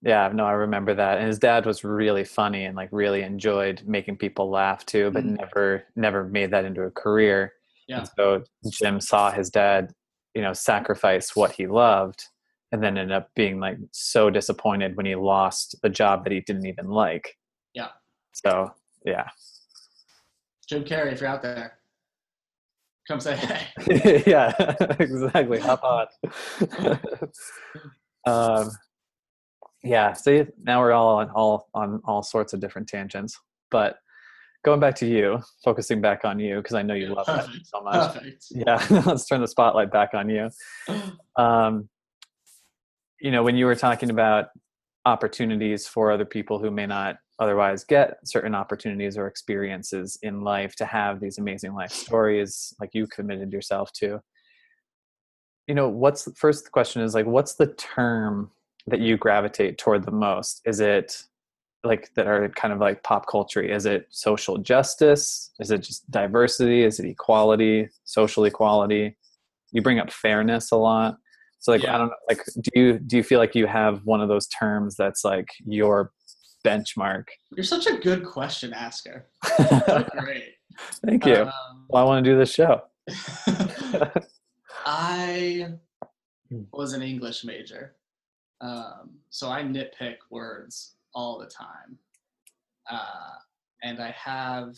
[0.03, 1.17] Yeah, no, I remember that.
[1.17, 5.23] And his dad was really funny and like really enjoyed making people laugh too, but
[5.23, 5.35] mm-hmm.
[5.35, 7.53] never never made that into a career.
[7.87, 7.99] Yeah.
[7.99, 9.91] And so Jim saw his dad,
[10.35, 12.25] you know, sacrifice what he loved
[12.71, 16.41] and then ended up being like so disappointed when he lost the job that he
[16.41, 17.37] didn't even like.
[17.73, 17.89] Yeah.
[18.33, 19.29] So yeah.
[20.69, 21.79] Jim Carrey, if you're out there,
[23.07, 24.23] come say hey.
[24.27, 24.53] yeah,
[24.99, 25.59] exactly.
[25.59, 26.07] Hop on.
[28.27, 28.71] um,
[29.83, 30.13] yeah.
[30.13, 33.39] See, now we're all on all on all sorts of different tangents,
[33.71, 33.97] but
[34.65, 37.53] going back to you, focusing back on you because I know you love Perfect.
[37.53, 38.13] that so much.
[38.13, 38.45] Perfect.
[38.51, 40.49] Yeah, let's turn the spotlight back on you.
[41.37, 41.89] Um,
[43.19, 44.47] you know, when you were talking about
[45.05, 50.75] opportunities for other people who may not otherwise get certain opportunities or experiences in life
[50.75, 54.19] to have these amazing life stories like you committed yourself to
[55.67, 58.49] you know what's the first question is like what's the term
[58.87, 61.23] that you gravitate toward the most is it
[61.83, 66.09] like that are kind of like pop culture is it social justice is it just
[66.09, 69.15] diversity is it equality social equality
[69.71, 71.17] you bring up fairness a lot
[71.59, 71.95] so like yeah.
[71.95, 74.47] i don't know like do you do you feel like you have one of those
[74.47, 76.11] terms that's like your
[76.67, 77.25] benchmark?
[77.55, 79.27] You're such a good question asker.
[80.19, 80.55] great.
[81.05, 81.43] Thank you.
[81.43, 82.81] Um, well, I want to do this show.
[84.87, 85.73] I
[86.49, 86.61] hmm.
[86.71, 87.95] was an English major,
[88.61, 91.97] um, so I nitpick words all the time.
[92.89, 93.35] Uh,
[93.83, 94.75] and I have,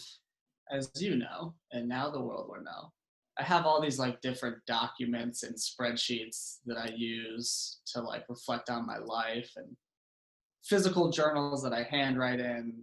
[0.71, 2.91] as you know, and now the world will know,
[3.37, 8.71] I have all these like different documents and spreadsheets that I use to like reflect
[8.71, 9.77] on my life and
[10.63, 12.81] physical journals that I handwrite in,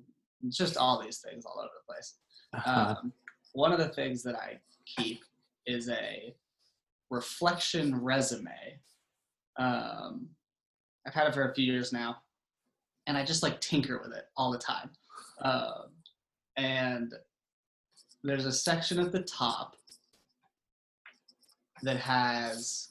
[0.49, 2.15] just all these things all over the place.
[2.55, 2.95] Uh-huh.
[3.01, 3.13] Um,
[3.53, 5.25] one of the things that I keep
[5.67, 6.33] is a
[7.11, 8.81] reflection resume.
[9.59, 10.29] Um,
[11.07, 12.17] I've had it for a few years now,
[13.07, 14.91] and I just like tinker with it all the time.
[15.43, 15.91] Um,
[16.57, 17.15] and
[18.23, 19.77] there's a section at the top
[21.83, 22.89] that has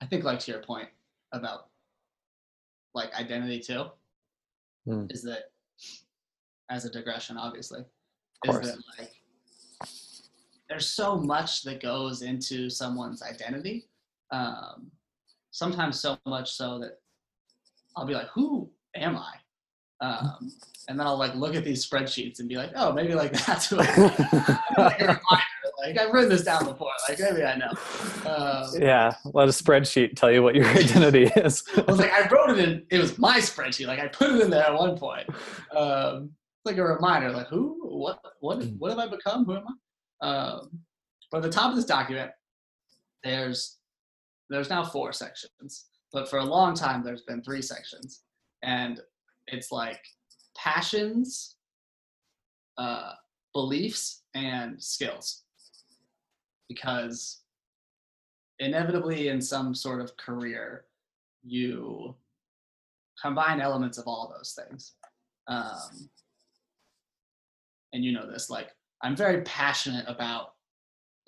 [0.00, 0.88] I think like to your point
[1.32, 1.66] about
[2.94, 3.86] like identity too,
[4.86, 5.12] mm.
[5.12, 5.50] is that
[6.70, 7.80] as a digression, obviously,
[8.44, 9.10] is that like
[10.68, 13.88] there's so much that goes into someone's identity.
[14.30, 14.90] Um,
[15.50, 16.98] sometimes so much so that
[17.96, 19.34] I'll be like, who am I?
[20.04, 20.52] Um,
[20.88, 23.70] and then I'll like look at these spreadsheets and be like, oh, maybe like that's
[23.70, 24.58] who I am.
[24.76, 25.42] like a reminder
[25.78, 26.90] like I've written this down before.
[27.08, 27.72] Like maybe I know.
[28.30, 31.64] Um, yeah, let a spreadsheet tell you what your identity is.
[31.76, 32.86] I was like, I wrote it in.
[32.90, 33.86] It was my spreadsheet.
[33.86, 35.28] Like I put it in there at one point.
[35.74, 36.30] Um,
[36.64, 37.30] like a reminder.
[37.30, 37.78] Like who?
[37.82, 38.20] What?
[38.40, 38.62] What?
[38.62, 38.70] Hmm.
[38.78, 39.44] What have I become?
[39.44, 39.72] Who am I?
[40.20, 40.80] Um,
[41.30, 42.30] but at the top of this document,
[43.24, 43.78] there's
[44.48, 45.86] there's now four sections.
[46.12, 48.22] But for a long time, there's been three sections,
[48.62, 49.00] and
[49.48, 50.00] it's like
[50.56, 51.56] passions,
[52.78, 53.12] uh,
[53.52, 55.42] beliefs, and skills
[56.68, 57.42] because
[58.58, 60.84] inevitably in some sort of career,
[61.44, 62.14] you
[63.20, 64.92] combine elements of all those things.
[65.48, 66.08] Um,
[67.92, 68.70] and you know this, like
[69.06, 70.54] I'm very passionate about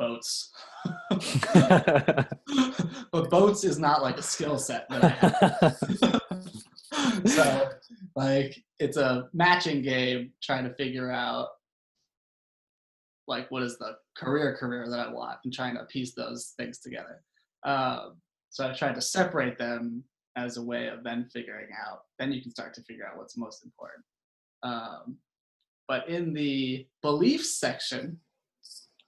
[0.01, 0.51] boats.
[1.13, 2.29] but
[3.31, 5.79] boats is not like a skill set that I have.
[7.27, 7.69] so
[8.17, 11.51] like it's a matching game trying to figure out
[13.29, 16.81] like what is the career career that I want and trying to piece those things
[16.81, 17.23] together.
[17.65, 18.17] Um,
[18.51, 20.03] so I tried to separate them
[20.35, 22.01] as a way of then figuring out.
[22.19, 24.05] Then you can start to figure out what's most important.
[24.65, 25.19] Um,
[25.89, 28.19] but in the beliefs section,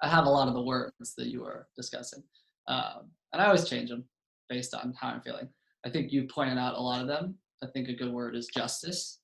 [0.03, 2.23] I have a lot of the words that you were discussing,
[2.69, 4.05] um, and I always change them
[4.49, 5.49] based on how I'm feeling.
[5.87, 7.37] I think you pointed out a lot of them.
[7.63, 9.21] I think a good word is justice.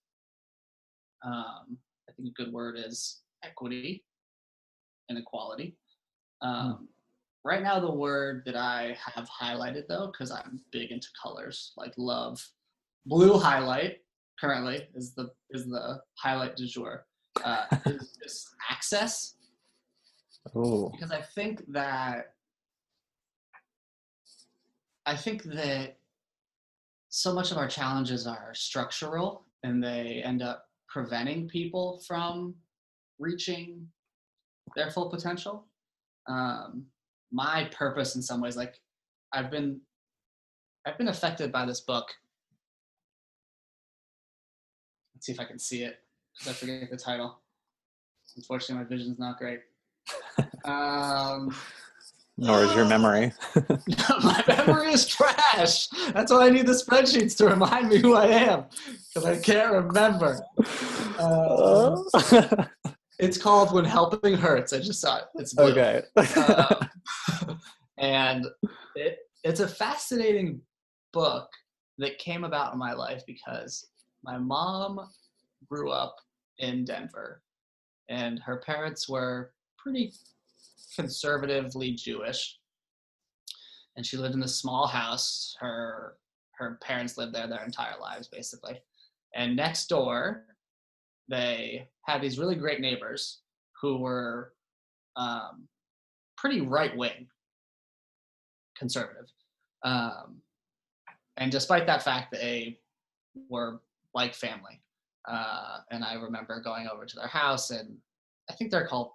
[1.24, 4.04] Um, I think a good word is equity
[5.08, 5.76] and equality.
[6.42, 6.88] Um,
[7.46, 11.92] Right now, the word that I have highlighted though, because I'm big into colors, like
[11.96, 12.44] love,
[13.06, 13.98] blue highlight
[14.40, 17.05] currently is the is the highlight du jour.
[17.44, 19.34] Uh, is, access
[20.54, 22.32] oh because I think that
[25.04, 25.98] I think that
[27.08, 32.54] so much of our challenges are structural and they end up preventing people from
[33.18, 33.86] reaching
[34.74, 35.66] their full potential.
[36.28, 36.86] Um,
[37.32, 38.80] my purpose in some ways, like
[39.32, 39.80] I've been
[40.86, 42.08] I've been affected by this book.
[45.14, 46.00] Let's see if I can see it
[46.38, 47.40] because I forget the title.
[48.36, 49.60] Unfortunately, my vision's not great.
[50.64, 51.54] Um,
[52.36, 53.32] nor is your memory
[54.22, 55.86] my memory is trash.
[56.12, 58.64] That's why I need the spreadsheets to remind me who I am
[59.14, 60.40] because I can't remember.
[61.18, 62.02] Uh,
[63.18, 64.72] it's called When Helping Hurts.
[64.72, 65.24] I just saw it.
[65.36, 65.70] It's blue.
[65.70, 67.60] okay Um,
[67.98, 68.46] and
[68.96, 70.60] it, it's a fascinating
[71.12, 71.48] book
[71.98, 73.86] that came about in my life because
[74.22, 75.00] my mom
[75.68, 76.16] grew up
[76.58, 77.42] in Denver
[78.08, 80.12] and her parents were pretty
[80.94, 82.58] conservatively Jewish.
[83.96, 85.56] And she lived in this small house.
[85.60, 86.16] Her
[86.58, 88.80] her parents lived there their entire lives basically.
[89.34, 90.46] And next door,
[91.28, 93.40] they had these really great neighbors
[93.80, 94.52] who were
[95.16, 95.68] um,
[96.36, 97.26] pretty right wing
[98.78, 99.26] conservative.
[99.82, 100.40] Um,
[101.36, 102.78] and despite that fact, they
[103.50, 103.80] were
[104.14, 104.80] like family.
[105.28, 107.96] Uh, and I remember going over to their house, and
[108.50, 109.10] I think they're called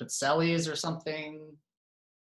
[0.00, 1.56] pizzellis or something.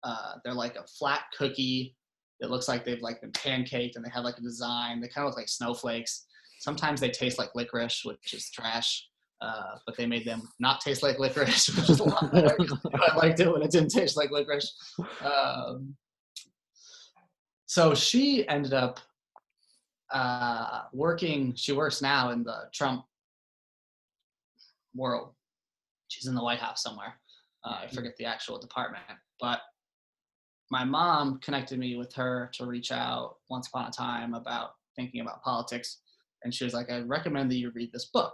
[0.03, 1.95] Uh, they're like a flat cookie
[2.39, 5.01] It looks like they've like been pancaked, and they have like a design.
[5.01, 6.25] They kind of look like snowflakes.
[6.59, 9.07] Sometimes they taste like licorice, which is trash.
[9.41, 12.55] Uh, but they made them not taste like licorice, which is a lot better.
[12.93, 14.73] I liked it when it didn't taste like licorice.
[15.21, 15.95] Um,
[17.65, 18.99] so she ended up
[20.11, 21.53] uh, working.
[21.55, 23.05] She works now in the Trump
[24.95, 25.33] world.
[26.07, 27.15] She's in the White House somewhere.
[27.63, 29.03] Uh, I forget the actual department,
[29.39, 29.59] but
[30.71, 35.21] my mom connected me with her to reach out once upon a time about thinking
[35.21, 35.99] about politics,
[36.43, 38.33] and she was like, "I recommend that you read this book."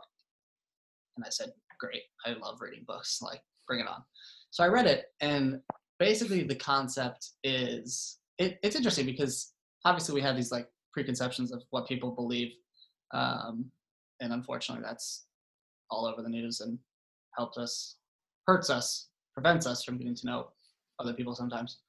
[1.16, 3.22] And I said, "Great, I love reading books.
[3.22, 4.04] Like, bring it on."
[4.50, 5.62] So I read it, and
[5.98, 9.54] basically the concept is it, it's interesting because
[9.86, 12.52] obviously we have these like preconceptions of what people believe,
[13.14, 13.72] um,
[14.20, 15.26] and unfortunately that's
[15.92, 16.80] all over the news and
[17.38, 17.98] helps us,
[18.48, 20.48] hurts us, prevents us from getting to know
[21.00, 21.80] other people sometimes.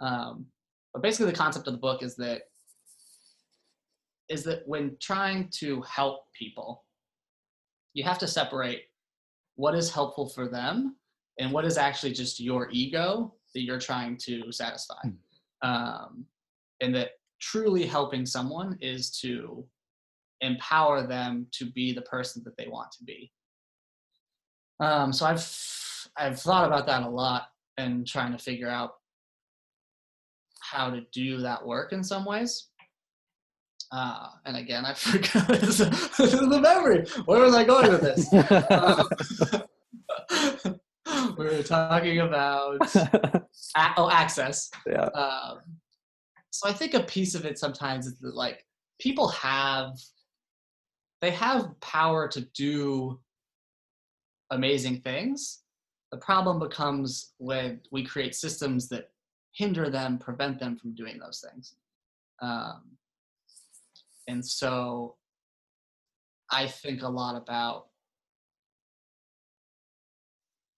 [0.00, 0.46] Um,
[0.92, 2.42] but basically, the concept of the book is that
[4.28, 6.84] is that when trying to help people,
[7.94, 8.84] you have to separate
[9.56, 10.96] what is helpful for them
[11.38, 14.94] and what is actually just your ego that you're trying to satisfy.
[15.62, 16.24] Um,
[16.80, 19.64] and that truly helping someone is to
[20.40, 23.30] empower them to be the person that they want to be.
[24.80, 25.46] Um, so I've
[26.16, 28.92] I've thought about that a lot and trying to figure out
[30.60, 32.68] how to do that work in some ways.
[33.92, 37.04] Uh, and again, I forgot this is the memory.
[37.26, 38.32] Where was I going with this?
[38.70, 39.08] Um,
[41.38, 43.42] we were talking about a-
[43.96, 44.70] oh access.
[44.86, 45.58] yeah Um,
[46.50, 48.64] so I think a piece of it sometimes is that like
[49.00, 49.92] people have
[51.20, 53.20] they have power to do
[54.50, 55.60] amazing things.
[56.12, 59.10] The problem becomes when we create systems that
[59.52, 61.74] hinder them, prevent them from doing those things.
[62.42, 62.82] Um,
[64.28, 65.16] and so
[66.50, 67.86] I think a lot about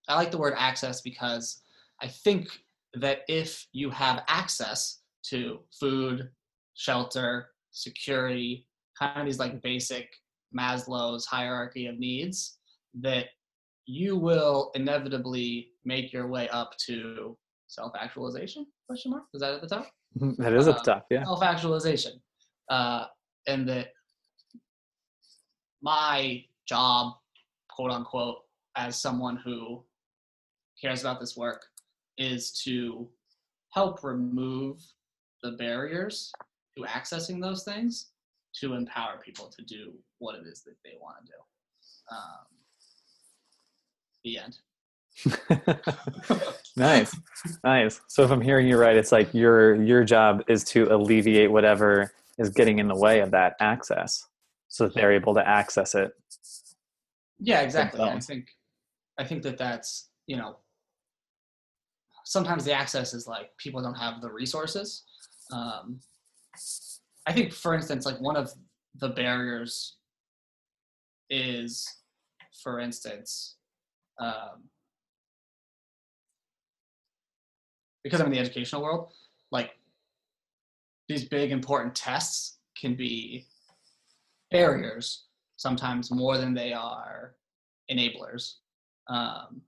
[0.08, 1.62] I like the word access because
[2.02, 2.48] I think
[2.94, 6.28] that if you have access, to food,
[6.74, 8.66] shelter, security,
[8.98, 10.08] kind of these like basic
[10.56, 12.58] Maslow's hierarchy of needs
[13.00, 13.26] that
[13.86, 17.36] you will inevitably make your way up to
[17.68, 19.24] self-actualization question mark?
[19.34, 19.86] Is that at the top?
[20.38, 21.24] That is at the top yeah.
[21.24, 22.20] self-actualization.
[22.68, 23.06] Uh,
[23.46, 23.88] and that
[25.82, 27.14] my job
[27.70, 28.38] quote unquote
[28.76, 29.84] as someone who
[30.80, 31.64] cares about this work
[32.18, 33.08] is to
[33.70, 34.78] help remove
[35.42, 36.30] the barriers
[36.76, 38.10] to accessing those things
[38.60, 41.38] to empower people to do what it is that they want to do.
[42.14, 42.46] Um,
[44.24, 44.58] the end.
[46.76, 47.14] nice,
[47.62, 48.00] nice.
[48.08, 52.12] So if I'm hearing you right, it's like your your job is to alleviate whatever
[52.38, 54.26] is getting in the way of that access,
[54.68, 56.12] so that they're able to access it.
[57.38, 58.00] Yeah, exactly.
[58.00, 58.48] I think
[59.18, 60.56] I think that that's you know
[62.24, 65.04] sometimes the access is like people don't have the resources.
[65.52, 66.00] Um,
[67.26, 68.50] I think, for instance, like one of
[69.00, 69.96] the barriers
[71.30, 71.86] is,
[72.62, 73.56] for instance,
[74.18, 74.64] um,
[78.04, 79.12] because I'm in the educational world,
[79.50, 79.72] like
[81.08, 83.46] these big important tests can be
[84.50, 85.24] barriers
[85.56, 87.36] sometimes more than they are
[87.90, 88.54] enablers.
[89.08, 89.62] Um,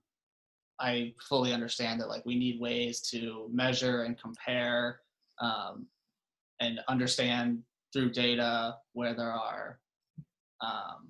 [0.79, 4.99] I fully understand that like we need ways to measure and compare
[5.39, 5.87] um,
[6.59, 9.79] and understand through data where there are
[10.61, 11.09] um,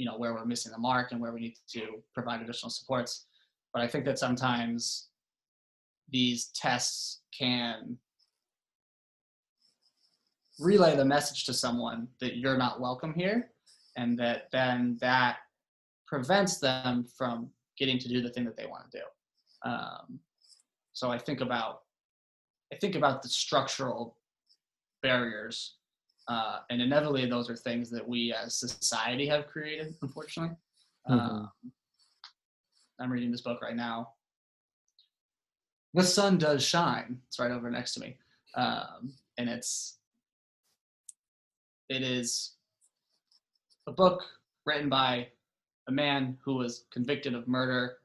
[0.00, 3.26] you know where we're missing the mark and where we need to provide additional supports
[3.72, 5.08] but i think that sometimes
[6.10, 7.96] these tests can
[10.58, 13.50] relay the message to someone that you're not welcome here
[13.96, 15.36] and that then that
[16.06, 20.18] prevents them from getting to do the thing that they want to do um,
[20.92, 21.80] so i think about
[22.72, 24.16] i think about the structural
[25.02, 25.76] barriers.
[26.30, 30.54] Uh, and inevitably, those are things that we as society have created, unfortunately.
[31.08, 31.18] Mm-hmm.
[31.18, 31.50] Um,
[33.00, 34.12] I'm reading this book right now.
[35.92, 37.18] The sun does shine.
[37.26, 38.16] It's right over next to me,
[38.54, 39.98] um, and it's
[41.88, 42.52] it is
[43.88, 44.22] a book
[44.66, 45.26] written by
[45.88, 47.96] a man who was convicted of murder,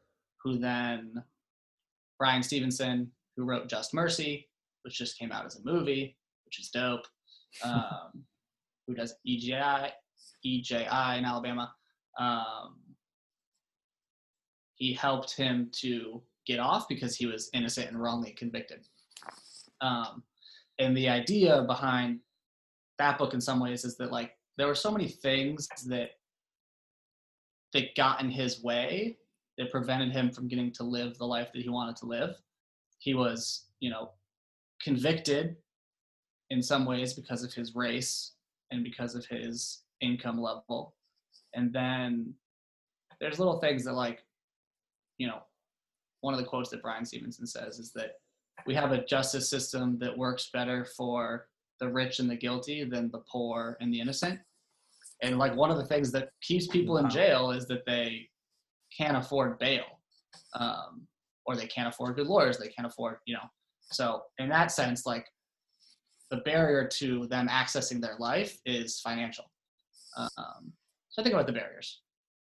[0.43, 1.23] who then
[2.17, 4.49] Bryan Stevenson, who wrote Just Mercy,
[4.81, 7.05] which just came out as a movie, which is dope.
[7.63, 8.25] Um,
[8.87, 9.91] who does EJI,
[10.45, 11.73] EJI in Alabama.
[12.19, 12.77] Um,
[14.75, 18.85] he helped him to get off because he was innocent and wrongly convicted.
[19.81, 20.23] Um,
[20.79, 22.19] and the idea behind
[22.99, 26.11] that book, in some ways, is that like there were so many things that
[27.73, 29.17] that got in his way
[29.57, 32.35] that prevented him from getting to live the life that he wanted to live.
[32.99, 34.11] He was, you know,
[34.81, 35.57] convicted
[36.49, 38.33] in some ways because of his race
[38.71, 40.95] and because of his income level.
[41.53, 42.33] And then
[43.19, 44.23] there's little things that like,
[45.17, 45.39] you know,
[46.21, 48.13] one of the quotes that Bryan Stevenson says is that
[48.65, 51.47] we have a justice system that works better for
[51.79, 54.39] the rich and the guilty than the poor and the innocent.
[55.21, 58.27] And like one of the things that keeps people in jail is that they
[58.95, 59.83] can't afford bail,
[60.53, 61.07] um,
[61.45, 62.57] or they can't afford good lawyers.
[62.57, 63.47] They can't afford, you know.
[63.91, 65.25] So in that sense, like
[66.31, 69.45] the barrier to them accessing their life is financial.
[70.17, 70.73] Um,
[71.09, 72.01] so I think about the barriers,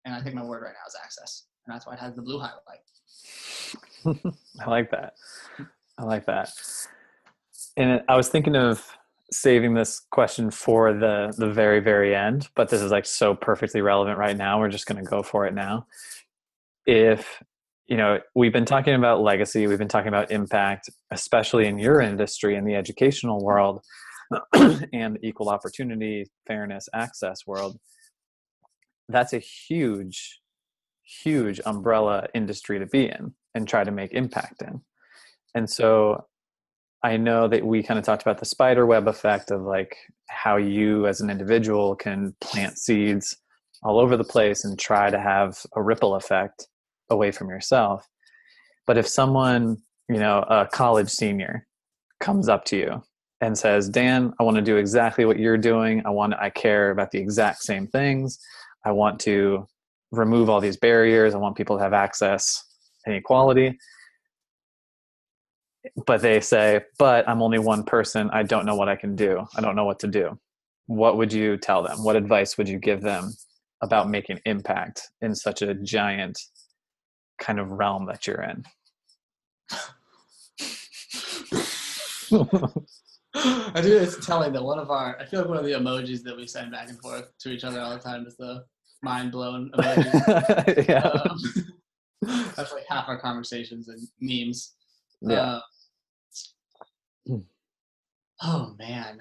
[0.05, 2.21] and I think my word right now is access, and that's why it has the
[2.21, 2.81] blue highlight.
[4.65, 5.13] I like that.
[5.97, 6.49] I like that.
[7.77, 8.85] And I was thinking of
[9.31, 13.81] saving this question for the the very very end, but this is like so perfectly
[13.81, 14.59] relevant right now.
[14.59, 15.87] We're just going to go for it now.
[16.85, 17.41] If
[17.87, 22.01] you know we've been talking about legacy we've been talking about impact especially in your
[22.01, 23.81] industry in the educational world
[24.93, 27.77] and equal opportunity fairness access world.
[29.09, 30.39] That's a huge
[31.23, 34.81] huge umbrella industry to be in and try to make impact in.
[35.53, 36.25] And so
[37.03, 39.95] i know that we kind of talked about the spider web effect of like
[40.29, 43.37] how you as an individual can plant seeds
[43.83, 46.67] all over the place and try to have a ripple effect
[47.09, 48.07] away from yourself.
[48.87, 49.77] But if someone,
[50.09, 51.67] you know, a college senior
[52.19, 53.03] comes up to you
[53.41, 56.01] and says, Dan, I want to do exactly what you're doing.
[56.05, 58.39] I want I care about the exact same things.
[58.85, 59.65] I want to
[60.11, 61.33] remove all these barriers.
[61.33, 62.63] I want people to have access
[63.05, 63.77] and equality.
[66.05, 68.29] But they say, but I'm only one person.
[68.31, 69.45] I don't know what I can do.
[69.55, 70.39] I don't know what to do.
[70.87, 72.03] What would you tell them?
[72.03, 73.31] What advice would you give them
[73.81, 76.37] about making impact in such a giant
[77.39, 78.65] kind of realm that you're in.
[83.35, 83.97] I do.
[83.97, 85.17] It's telling that one of our.
[85.19, 87.63] I feel like one of the emojis that we send back and forth to each
[87.63, 88.63] other all the time is the
[89.03, 90.85] mind blown emoji.
[90.87, 91.07] yeah.
[91.07, 91.39] Um,
[92.55, 94.73] that's like half our conversations and memes.
[95.21, 95.59] yeah.
[97.29, 97.37] Uh,
[98.43, 99.19] oh man.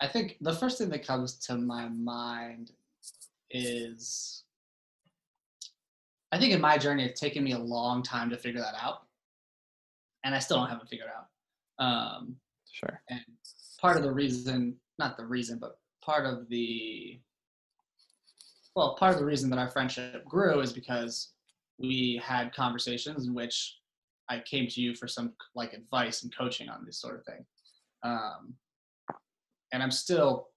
[0.00, 2.72] I think the first thing that comes to my mind
[3.50, 4.44] is
[6.32, 9.02] I think in my journey it's taken me a long time to figure that out.
[10.24, 11.84] And I still don't have it figured out.
[11.84, 12.36] Um,
[12.72, 13.02] Sure.
[13.10, 13.20] and
[13.80, 17.20] part of the reason, not the reason, but part of the
[18.74, 21.32] well, part of the reason that our friendship grew is because
[21.76, 23.76] we had conversations in which
[24.30, 27.44] I came to you for some like advice and coaching on this sort of thing.
[28.02, 28.54] Um,
[29.74, 30.48] and I'm still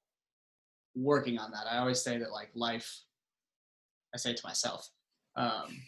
[0.96, 1.68] working on that.
[1.70, 3.02] I always say that like life,
[4.14, 4.90] I say it to myself,
[5.36, 5.82] um.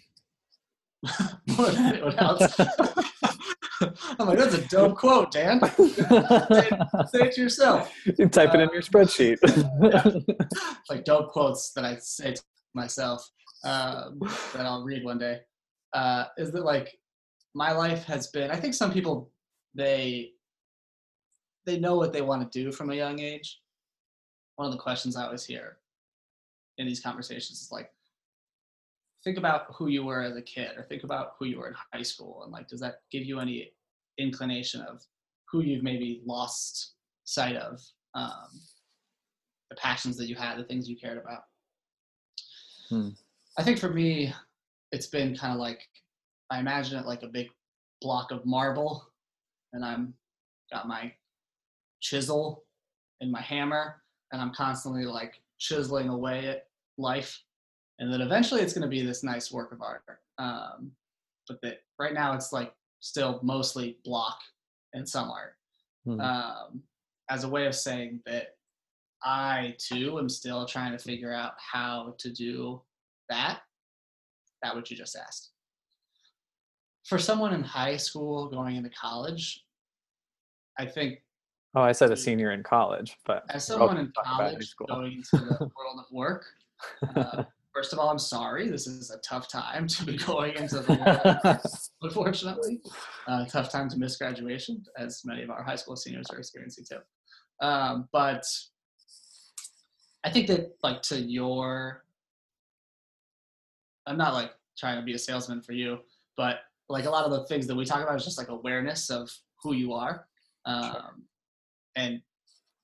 [4.19, 5.61] I'm like, that's a dope quote, Dan.
[5.61, 7.91] say, say it to yourself.
[8.05, 9.37] you type it in your spreadsheet.
[10.89, 12.41] like dope quotes that I say to
[12.73, 13.27] myself
[13.63, 14.19] um,
[14.53, 15.41] that I'll read one day.
[15.93, 16.97] Uh, is that like
[17.53, 18.51] my life has been?
[18.51, 19.31] I think some people
[19.75, 20.31] they
[21.65, 23.59] they know what they want to do from a young age.
[24.55, 25.77] One of the questions I always hear
[26.77, 27.91] in these conversations is like,
[29.23, 31.75] think about who you were as a kid, or think about who you were in
[31.93, 33.71] high school, and like, does that give you any
[34.17, 35.01] inclination of
[35.51, 36.93] who you've maybe lost
[37.23, 37.81] sight of?
[38.15, 38.49] Um,
[39.69, 41.43] the passions that you had, the things you cared about.
[42.89, 43.09] Hmm.
[43.57, 44.33] I think for me,
[44.91, 45.81] it's been kind of like
[46.49, 47.47] I imagine it like a big
[48.01, 49.05] block of marble,
[49.73, 50.13] and I'm
[50.71, 51.11] got my
[51.99, 52.63] chisel
[53.21, 54.01] and my hammer,
[54.31, 57.41] and I'm constantly like chiseling away at life,
[57.99, 60.03] and then eventually it's going to be this nice work of art.
[60.37, 60.91] Um,
[61.47, 64.39] but that right now it's like still mostly block
[64.93, 65.53] and some art
[66.07, 66.21] Hmm.
[66.21, 66.83] um,
[67.29, 68.55] as a way of saying that
[69.23, 72.81] I too am still trying to figure out how to do
[73.29, 73.59] that.
[74.63, 75.51] That what you just asked.
[77.05, 79.65] For someone in high school going into college,
[80.79, 81.19] I think
[81.75, 84.75] oh, I said a senior in college, but as someone in talking about high college
[84.87, 86.45] going into the world of work,
[87.15, 87.43] uh,
[87.77, 88.69] first of all, I'm sorry.
[88.69, 90.93] This is a tough time to be going into the
[91.43, 91.59] world.
[92.01, 92.81] Unfortunately,
[93.27, 96.85] uh, tough time to miss graduation, as many of our high school seniors are experiencing
[96.89, 96.97] too.
[97.63, 98.43] Um, but
[100.23, 102.03] I think that, like, to your,
[104.07, 105.99] I'm not like trying to be a salesman for you,
[106.35, 109.11] but like a lot of the things that we talk about is just like awareness
[109.11, 109.29] of
[109.61, 110.25] who you are,
[110.65, 111.25] um,
[111.95, 112.21] and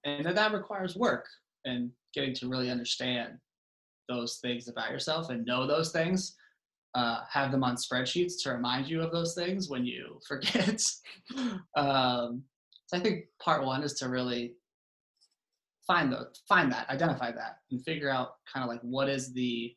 [0.06, 1.26] and that, that requires work
[1.66, 3.40] and getting to really understand
[4.08, 6.36] those things about yourself and know those things
[6.96, 10.82] uh, have them on spreadsheets to remind you of those things when you forget.
[11.76, 12.44] Um,
[12.86, 14.54] so i think part one is to really
[15.88, 19.74] find the find that identify that and figure out kind of like what is the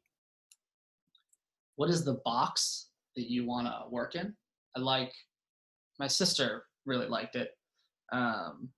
[1.76, 4.34] what is the box that you want to work in.
[4.76, 5.12] I like
[5.98, 7.50] my sister really liked it.
[8.12, 8.68] Um,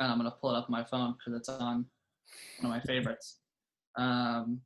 [0.00, 1.86] and i'm going to pull it up on my phone because it's on
[2.60, 3.38] one of my favorites
[3.96, 4.60] um,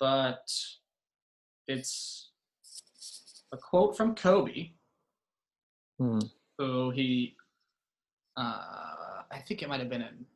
[0.00, 0.50] but
[1.68, 2.30] it's
[3.52, 4.70] a quote from Kobe,
[5.98, 6.18] Hmm.
[6.58, 7.36] who he,
[8.36, 10.26] uh, I think it might have been in,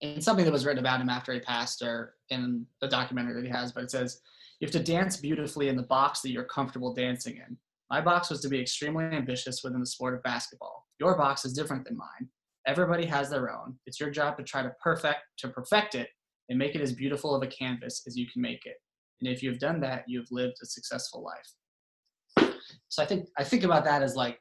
[0.00, 3.44] in something that was written about him after he passed, or in the documentary that
[3.44, 3.72] he has.
[3.72, 4.22] But it says,
[4.60, 7.58] "You have to dance beautifully in the box that you're comfortable dancing in."
[7.90, 10.86] My box was to be extremely ambitious within the sport of basketball.
[11.00, 12.30] Your box is different than mine.
[12.66, 13.78] Everybody has their own.
[13.86, 16.10] It's your job to try to perfect to perfect it
[16.48, 18.76] and make it as beautiful of a canvas as you can make it.
[19.20, 22.52] And if you've done that, you've lived a successful life.
[22.88, 24.40] So I think I think about that as like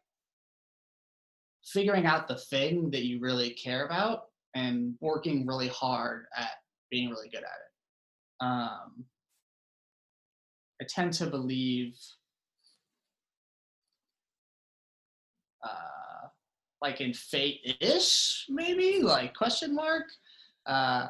[1.66, 4.24] figuring out the thing that you really care about
[4.56, 6.52] and working really hard at
[6.90, 8.46] being really good at it.
[8.46, 9.06] Um,
[10.82, 11.96] I tend to believe
[15.64, 16.28] uh,
[16.82, 20.06] like in fate-ish, maybe like question mark.
[20.66, 21.08] Uh,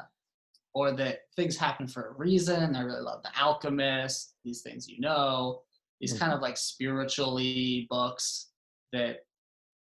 [0.78, 2.76] or that things happen for a reason.
[2.76, 5.62] I really love The Alchemist, these things you know,
[6.00, 8.50] these kind of like spiritually books
[8.92, 9.24] that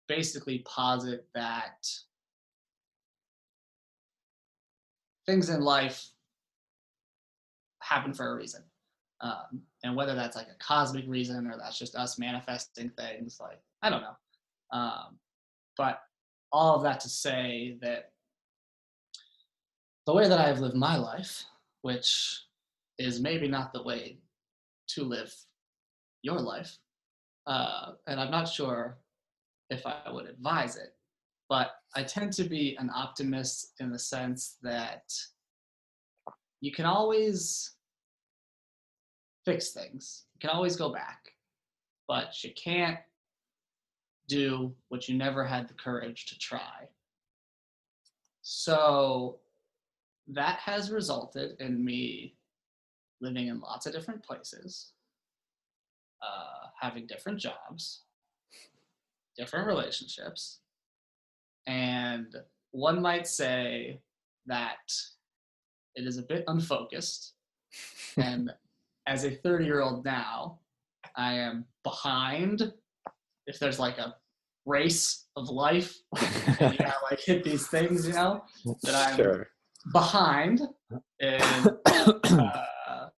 [0.09, 1.87] basically posit that
[5.25, 6.05] things in life
[7.79, 8.61] happen for a reason.
[9.21, 13.61] Um, and whether that's like a cosmic reason or that's just us manifesting things, like,
[13.81, 14.77] I don't know.
[14.77, 15.17] Um,
[15.77, 16.01] but
[16.51, 18.11] all of that to say that
[20.05, 21.43] the way that I've lived my life,
[21.81, 22.41] which
[22.97, 24.19] is maybe not the way
[24.89, 25.33] to live
[26.21, 26.77] your life,
[27.47, 28.97] uh, and I'm not sure
[29.69, 30.95] if I would advise it.
[31.49, 35.03] But I tend to be an optimist in the sense that
[36.61, 37.75] you can always
[39.45, 40.25] fix things.
[40.33, 41.31] You can always go back,
[42.07, 42.97] but you can't
[44.27, 46.87] do what you never had the courage to try.
[48.41, 49.39] So
[50.27, 52.35] that has resulted in me
[53.21, 54.91] living in lots of different places,
[56.21, 58.03] uh, having different jobs,
[59.37, 60.59] different relationships.
[61.67, 62.35] And
[62.71, 63.99] one might say
[64.45, 64.91] that
[65.95, 67.33] it is a bit unfocused.
[68.17, 68.51] and
[69.07, 70.59] as a 30 year old now,
[71.15, 72.73] I am behind.
[73.45, 74.15] If there's like a
[74.65, 75.95] race of life,
[76.59, 78.43] and you gotta like hit these things, you know,
[78.83, 79.47] that I'm Sure.
[79.91, 80.61] Behind
[81.19, 81.41] in,
[81.85, 83.09] uh,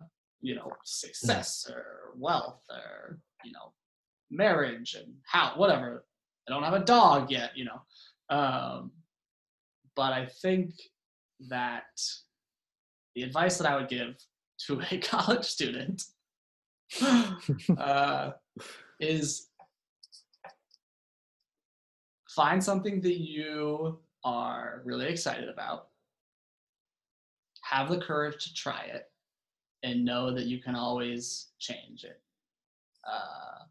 [0.40, 3.72] you know, success or wealth or, you know,
[4.30, 6.04] marriage and how, whatever.
[6.48, 7.80] I don't have a dog yet, you know.
[8.30, 8.92] Um,
[9.96, 10.74] but I think
[11.48, 11.84] that
[13.14, 14.16] the advice that I would give
[14.66, 16.02] to a college student
[17.78, 18.30] uh,
[19.00, 19.48] is
[22.34, 25.88] find something that you are really excited about,
[27.74, 29.10] have the courage to try it,
[29.82, 32.20] and know that you can always change it.
[33.06, 33.64] Uh,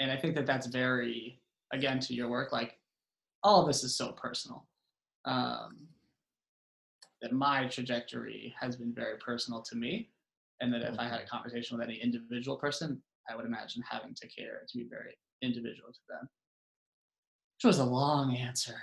[0.00, 1.40] and I think that that's very,
[1.72, 2.78] again, to your work, like
[3.42, 4.66] all of this is so personal.
[5.26, 5.88] Um,
[7.20, 10.10] that my trajectory has been very personal to me,
[10.60, 14.14] and that if I had a conversation with any individual person, I would imagine having
[14.14, 16.28] to care to be very individual to them.
[17.58, 18.76] Which was a long answer.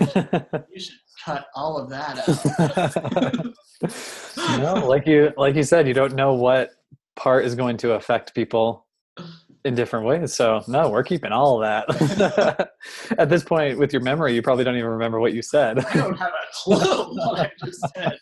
[0.72, 2.26] You should cut all of that
[3.82, 4.58] out.
[4.58, 6.70] no, like you like you said, you don't know what
[7.14, 8.86] part is going to affect people
[9.66, 10.32] in different ways.
[10.32, 12.70] So no, we're keeping all of that.
[13.18, 15.84] At this point, with your memory, you probably don't even remember what you said.
[15.84, 18.18] I don't have a clue what I just said.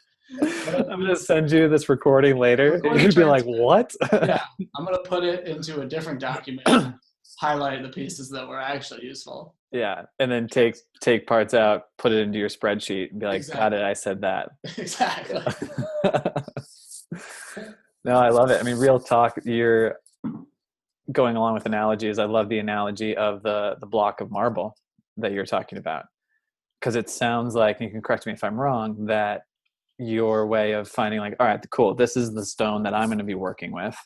[0.90, 2.80] I'm gonna send you this recording later.
[2.96, 4.42] You'd be like, "What?" Yeah,
[4.76, 6.66] I'm gonna put it into a different document,
[7.38, 9.54] highlight the pieces that were actually useful.
[9.72, 13.46] Yeah, and then take take parts out, put it into your spreadsheet, and be like,
[13.46, 13.82] "Got it.
[13.82, 15.40] I said that." exactly.
[18.04, 18.60] no, I love it.
[18.60, 19.38] I mean, real talk.
[19.44, 19.96] You're
[21.12, 22.18] going along with analogies.
[22.18, 24.76] I love the analogy of the the block of marble
[25.16, 26.06] that you're talking about
[26.80, 29.42] because it sounds like, and you can correct me if I'm wrong, that
[29.98, 31.94] your way of finding like, all right, cool.
[31.94, 33.96] This is the stone that I'm going to be working with.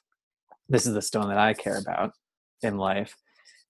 [0.69, 2.13] This is the stone that I care about
[2.63, 3.15] in life.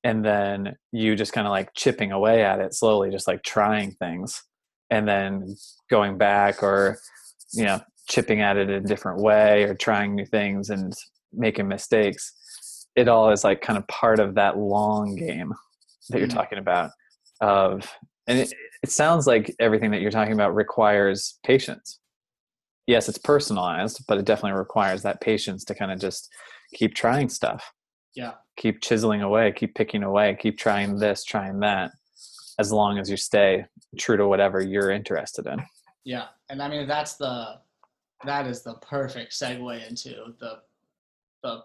[0.05, 3.93] And then you just kind of like chipping away at it slowly, just like trying
[3.93, 4.43] things
[4.91, 5.57] and then
[5.91, 6.99] going back or,
[7.53, 10.93] you know, chipping at it in a different way or trying new things and
[11.33, 12.87] making mistakes.
[12.95, 15.53] It all is like kind of part of that long game
[16.11, 16.35] that you're Mhm.
[16.35, 16.91] talking about
[17.41, 17.91] of
[18.27, 18.53] and it,
[18.83, 21.99] it sounds like everything that you're talking about requires patience
[22.87, 26.31] yes it's personalized but it definitely requires that patience to kind of just
[26.75, 27.73] keep trying stuff
[28.15, 28.35] Yeah.
[28.57, 31.91] Keep chiseling away keep picking away keep trying this trying that
[32.59, 33.65] as long as you stay
[33.99, 35.61] true to whatever you're interested in
[36.05, 37.61] Yeah, and I mean that's the
[38.25, 40.61] that is the perfect segue into the
[41.43, 41.63] the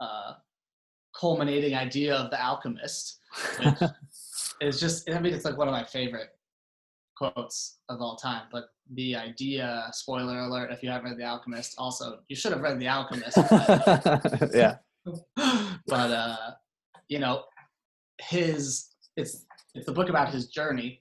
[0.00, 0.34] uh,
[1.18, 3.18] culminating idea of the alchemist,
[3.58, 3.90] which
[4.60, 6.30] is just I mean it's like one of my favorite
[7.16, 8.46] quotes of all time.
[8.50, 12.60] But the idea, spoiler alert, if you haven't read The Alchemist, also you should have
[12.60, 13.36] read The Alchemist.
[13.36, 14.76] but- yeah
[15.86, 16.52] but uh
[17.08, 17.44] you know
[18.20, 19.44] his it's
[19.74, 21.00] it's the book about his journey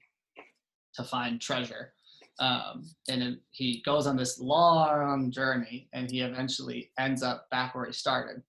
[0.95, 1.93] to find treasure.
[2.39, 7.75] Um and then he goes on this long journey and he eventually ends up back
[7.75, 8.41] where he started.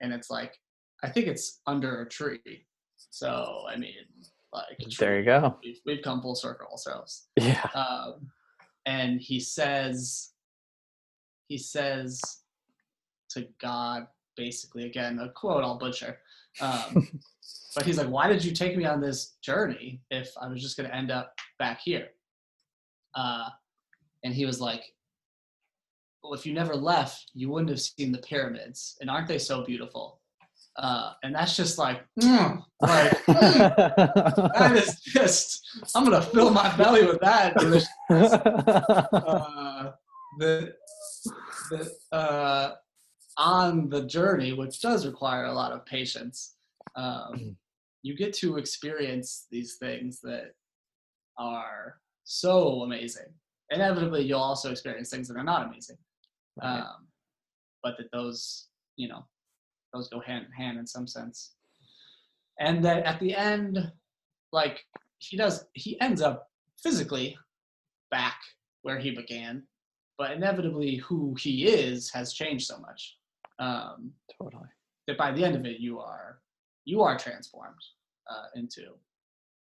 [0.00, 0.54] And it's like
[1.02, 2.66] i think it's under a tree.
[3.10, 3.94] So i mean
[4.52, 5.58] like there you go.
[5.62, 7.28] we've, we've come full circle ourselves.
[7.36, 7.68] Yeah.
[7.74, 8.30] Um,
[8.86, 10.30] and he says
[11.48, 12.20] he says
[13.30, 14.06] to god
[14.36, 16.18] basically again a quote i'll butcher.
[16.60, 17.20] Um,
[17.74, 20.76] but he's like why did you take me on this journey if i was just
[20.76, 22.08] going to end up back here?
[23.14, 23.48] Uh,
[24.24, 24.82] and he was like
[26.22, 28.96] well if you never left you wouldn't have seen the pyramids.
[29.00, 30.20] And aren't they so beautiful?
[30.78, 36.74] Uh, and that's just like mm, like mm, that is just i'm gonna fill my
[36.76, 37.54] belly with that.
[39.16, 39.92] Uh,
[40.38, 40.74] the,
[41.70, 42.74] the uh,
[43.38, 46.54] on the journey, which does require a lot of patience,
[46.94, 47.56] um,
[48.02, 50.54] you get to experience these things that
[51.38, 53.26] are so amazing.
[53.70, 55.98] Inevitably, you'll also experience things that are not amazing,
[56.62, 56.78] Right.
[56.80, 57.06] um,
[57.82, 59.26] but that those, you know,
[59.92, 61.52] those go hand in hand in some sense.
[62.58, 63.92] and that at the end,
[64.50, 64.82] like
[65.18, 66.50] he does, he ends up
[66.82, 67.36] physically
[68.10, 68.38] back
[68.80, 69.62] where he began,
[70.16, 73.18] but inevitably who he is has changed so much
[73.58, 74.68] um, totally.
[75.06, 76.38] that by the end of it you are
[76.84, 77.74] you are transformed
[78.30, 78.82] uh, into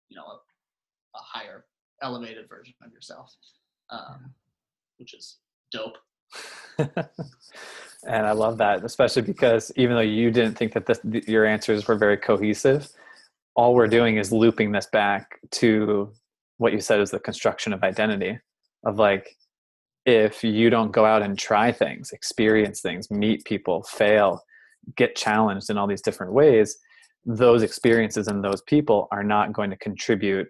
[0.09, 1.65] you know a, a higher
[2.01, 3.33] elevated version of yourself
[3.91, 4.33] um,
[4.97, 5.37] which is
[5.71, 5.97] dope
[6.77, 11.87] and I love that, especially because even though you didn't think that this, your answers
[11.87, 12.89] were very cohesive,
[13.55, 16.11] all we're doing is looping this back to
[16.57, 18.39] what you said is the construction of identity
[18.85, 19.37] of like
[20.05, 24.41] if you don't go out and try things experience things meet people fail
[24.97, 26.77] get challenged in all these different ways
[27.25, 30.47] those experiences and those people are not going to contribute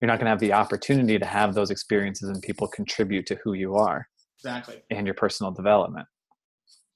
[0.00, 3.38] you're not going to have the opportunity to have those experiences and people contribute to
[3.44, 4.82] who you are exactly.
[4.90, 6.06] and your personal development.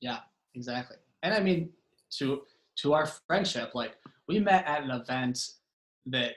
[0.00, 0.18] Yeah
[0.54, 0.96] exactly.
[1.22, 1.70] And i mean
[2.18, 2.42] to
[2.76, 3.94] to our friendship like
[4.28, 5.38] we met at an event
[6.06, 6.32] that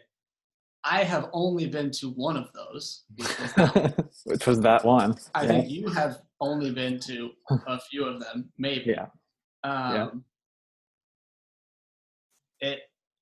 [0.84, 3.04] I have only been to one of those,
[4.26, 5.16] which was that one.
[5.36, 5.48] I yeah.
[5.48, 7.32] think you have only been to
[7.68, 8.92] a few of them, maybe.
[8.92, 9.08] Yeah.
[9.64, 10.24] Um,
[12.62, 12.70] yeah.
[12.70, 12.80] It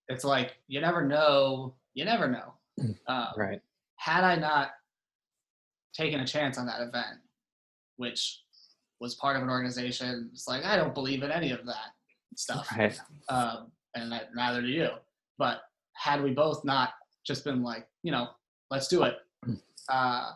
[0.08, 1.76] it's like you never know.
[1.93, 2.53] You never know.
[3.08, 3.62] Um, right.
[3.95, 4.70] Had I not
[5.93, 7.20] taken a chance on that event,
[7.95, 8.41] which
[8.99, 11.93] was part of an organization, it's like I don't believe in any of that
[12.36, 12.70] stuff.
[12.78, 12.99] Right.
[13.30, 14.89] Um, and that, neither do you.
[15.39, 15.62] But
[15.93, 16.91] had we both not
[17.28, 18.30] just been like, you know,
[18.71, 19.15] let's do it,
[19.89, 20.32] uh,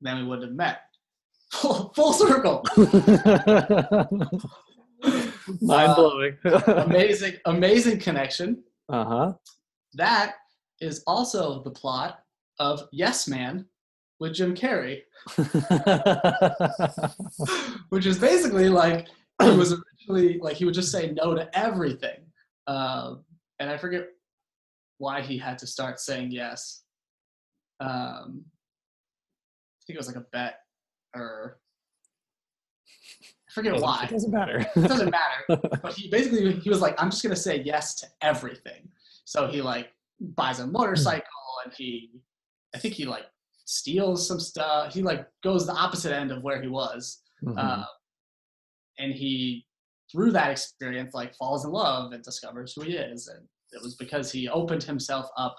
[0.00, 0.80] then we would have met.
[1.52, 2.64] Full, full circle.
[5.62, 6.36] Mind blowing.
[6.44, 8.64] uh, amazing, amazing connection.
[8.88, 9.32] Uh huh.
[9.94, 10.34] That
[10.80, 12.18] is also the plot
[12.58, 13.64] of Yes Man
[14.18, 15.02] with Jim Carrey,
[17.90, 19.06] which is basically like
[19.40, 22.18] he was originally like he would just say no to everything,
[22.66, 23.14] uh,
[23.60, 24.08] and I forget
[24.98, 26.82] why he had to start saying yes.
[27.80, 30.60] Um, I think it was like a bet
[31.14, 31.58] or
[33.48, 34.04] I forget it why.
[34.04, 34.58] It doesn't matter.
[34.58, 35.60] it doesn't matter.
[35.82, 38.88] But he basically he was like, I'm just gonna say yes to everything.
[39.24, 41.22] So he like buys a motorcycle
[41.64, 42.10] and he
[42.74, 43.26] I think he like
[43.64, 44.94] steals some stuff.
[44.94, 47.22] He like goes the opposite end of where he was.
[47.44, 47.58] Mm-hmm.
[47.58, 47.84] Uh,
[48.98, 49.66] and he
[50.10, 53.94] through that experience like falls in love and discovers who he is and it was
[53.94, 55.56] because he opened himself up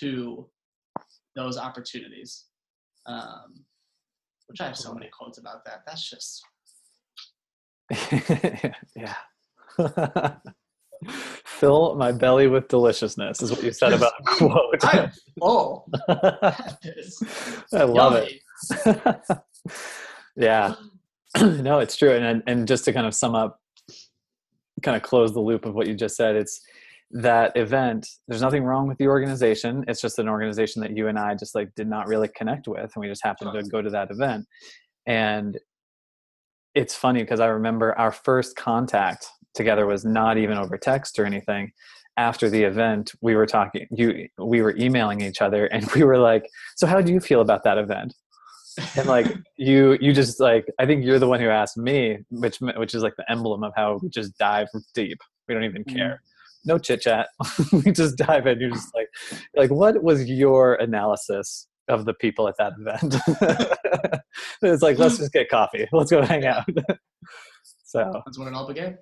[0.00, 0.48] to
[1.36, 2.46] those opportunities.
[3.06, 3.64] Um,
[4.48, 5.82] which I have so many quotes about that.
[5.86, 6.42] That's just
[8.96, 9.14] yeah.
[11.44, 14.84] Fill my belly with deliciousness is what you said about quote.
[14.84, 15.88] I am full.
[17.72, 18.40] I love yummy.
[18.70, 19.38] it.
[20.36, 20.74] yeah.
[21.40, 22.10] no, it's true.
[22.12, 23.60] And and just to kind of sum up,
[24.82, 26.60] kind of close the loop of what you just said, it's
[27.10, 29.84] that event there's nothing wrong with the organization.
[29.88, 32.90] It's just an organization that you and i just like did not really connect with
[32.94, 34.46] and we just happened to go to that event.
[35.06, 35.58] And
[36.74, 41.24] it's funny because i remember our first contact together was not even over text or
[41.24, 41.72] anything.
[42.18, 46.18] After the event we were talking you we were emailing each other and we were
[46.18, 46.46] like
[46.76, 48.14] so how do you feel about that event?
[48.96, 52.58] And like you you just like i think you're the one who asked me which
[52.76, 55.18] which is like the emblem of how we just dive deep.
[55.48, 55.96] We don't even mm-hmm.
[56.64, 57.28] No chit chat.
[57.72, 58.60] we just dive in.
[58.60, 59.08] You're just like,
[59.56, 63.16] like, what was your analysis of the people at that event?
[64.62, 65.86] it's like, let's just get coffee.
[65.92, 66.64] Let's go hang out.
[67.84, 68.98] so that's when it all began.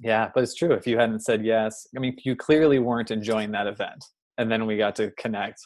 [0.00, 0.72] Yeah, but it's true.
[0.72, 4.04] If you hadn't said yes, I mean, you clearly weren't enjoying that event,
[4.38, 5.60] and then we got to connect,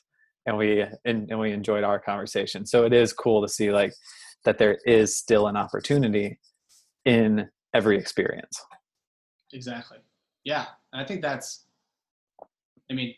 [0.46, 2.66] and we and, and we enjoyed our conversation.
[2.66, 3.92] So it is cool to see like
[4.44, 6.40] that there is still an opportunity
[7.04, 8.60] in every experience.
[9.52, 9.98] Exactly.
[10.44, 10.66] Yeah,
[11.00, 11.64] I think that's,
[12.90, 13.14] I mean,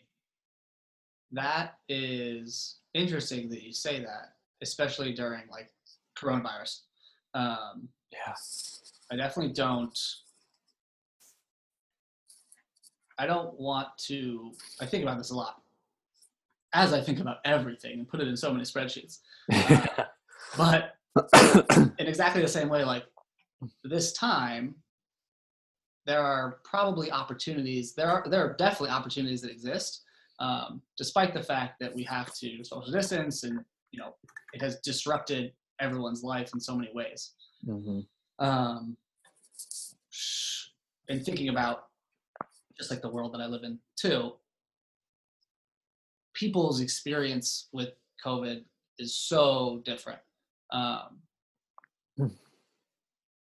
[1.31, 5.71] that is interesting that you say that, especially during like
[6.17, 6.81] coronavirus.
[7.33, 8.33] Um, yeah.
[9.11, 9.97] I definitely don't.
[13.17, 14.53] I don't want to.
[14.79, 15.61] I think about this a lot,
[16.73, 19.19] as I think about everything and put it in so many spreadsheets.
[19.51, 20.03] Uh,
[20.57, 20.95] but
[21.99, 23.05] in exactly the same way, like
[23.83, 24.75] this time,
[26.09, 27.93] there are probably opportunities.
[27.93, 30.01] There are there are definitely opportunities that exist,
[30.39, 33.59] um, despite the fact that we have to social distance and
[33.91, 34.15] you know
[34.53, 37.33] it has disrupted everyone's life in so many ways.
[37.63, 37.99] Mm-hmm.
[38.43, 38.97] Um,
[41.09, 41.83] and thinking about
[42.75, 44.33] just like the world that I live in too,
[46.33, 47.89] people's experience with
[48.25, 48.63] COVID
[48.97, 50.21] is so different.
[50.71, 51.19] Um,
[52.19, 52.31] mm.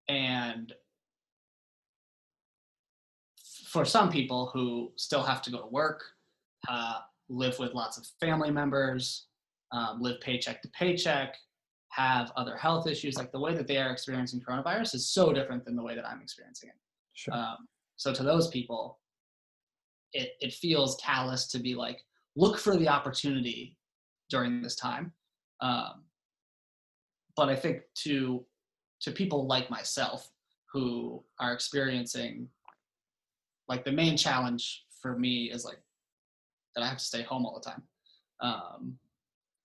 [0.08, 0.74] And
[3.70, 6.02] for some people who still have to go to work,
[6.68, 6.98] uh,
[7.28, 9.26] live with lots of family members,
[9.70, 11.36] um, live paycheck to paycheck,
[11.90, 15.64] have other health issues, like the way that they are experiencing coronavirus is so different
[15.64, 16.74] than the way that I'm experiencing it.
[17.14, 17.34] Sure.
[17.34, 18.98] Um, so to those people,
[20.12, 22.00] it it feels callous to be like,
[22.34, 23.76] look for the opportunity
[24.30, 25.12] during this time.
[25.60, 26.04] Um,
[27.36, 28.44] but I think to
[29.02, 30.28] to people like myself
[30.72, 32.48] who are experiencing
[33.70, 35.80] like the main challenge for me is like
[36.74, 37.82] that I have to stay home all the time.
[38.42, 38.98] Um,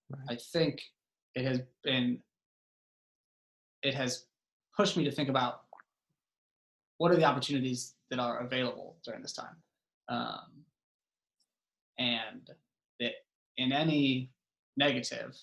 [0.07, 0.37] Right.
[0.37, 0.83] I think
[1.33, 2.21] it has been
[3.81, 4.25] it has
[4.77, 5.61] pushed me to think about
[6.99, 9.55] what are the opportunities that are available during this time
[10.09, 10.63] um,
[11.97, 12.51] and
[12.99, 13.13] that
[13.57, 14.31] in any
[14.77, 15.35] negative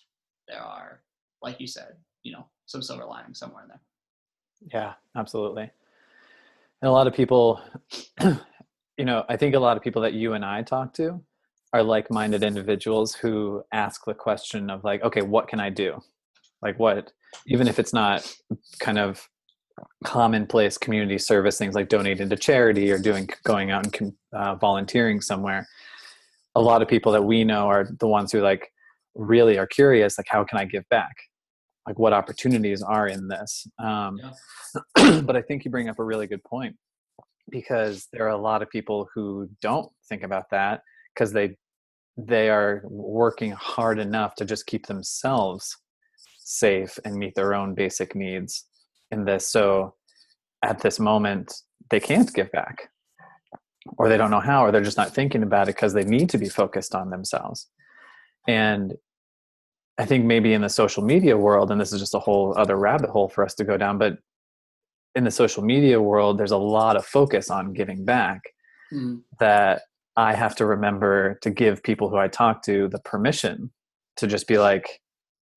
[0.47, 1.03] there are
[1.43, 3.81] like you said you know some silver lining somewhere in there
[4.73, 5.71] Yeah, absolutely.
[6.83, 7.61] And a lot of people,
[8.99, 11.22] you know, I think a lot of people that you and I talk to
[11.72, 16.01] are like minded individuals who ask the question of, like, okay, what can I do?
[16.61, 17.12] Like, what,
[17.47, 18.30] even if it's not
[18.78, 19.26] kind of
[20.05, 25.20] commonplace community service things like donating to charity or doing going out and uh, volunteering
[25.20, 25.66] somewhere
[26.55, 28.70] a lot of people that we know are the ones who like
[29.14, 31.14] really are curious like how can i give back?
[31.86, 33.66] Like what opportunities are in this?
[33.78, 34.20] Um,
[35.24, 36.76] but i think you bring up a really good point
[37.53, 40.80] because there are a lot of people who don't think about that
[41.14, 41.57] because they
[42.16, 45.76] they are working hard enough to just keep themselves
[46.38, 48.66] safe and meet their own basic needs
[49.11, 49.94] in this so
[50.64, 51.55] at this moment
[51.90, 52.88] they can't give back
[53.98, 56.28] or they don't know how or they're just not thinking about it because they need
[56.30, 57.68] to be focused on themselves.
[58.46, 58.94] And
[59.98, 62.76] i think maybe in the social media world and this is just a whole other
[62.76, 64.18] rabbit hole for us to go down but
[65.15, 68.41] in the social media world there's a lot of focus on giving back
[68.93, 69.83] Mm, that
[70.17, 73.71] i have to remember to give people who i talk to the permission
[74.19, 75.01] to just be like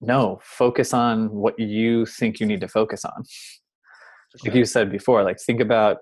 [0.01, 3.23] no focus on what you think you need to focus on.
[4.43, 5.97] Like you said before like think about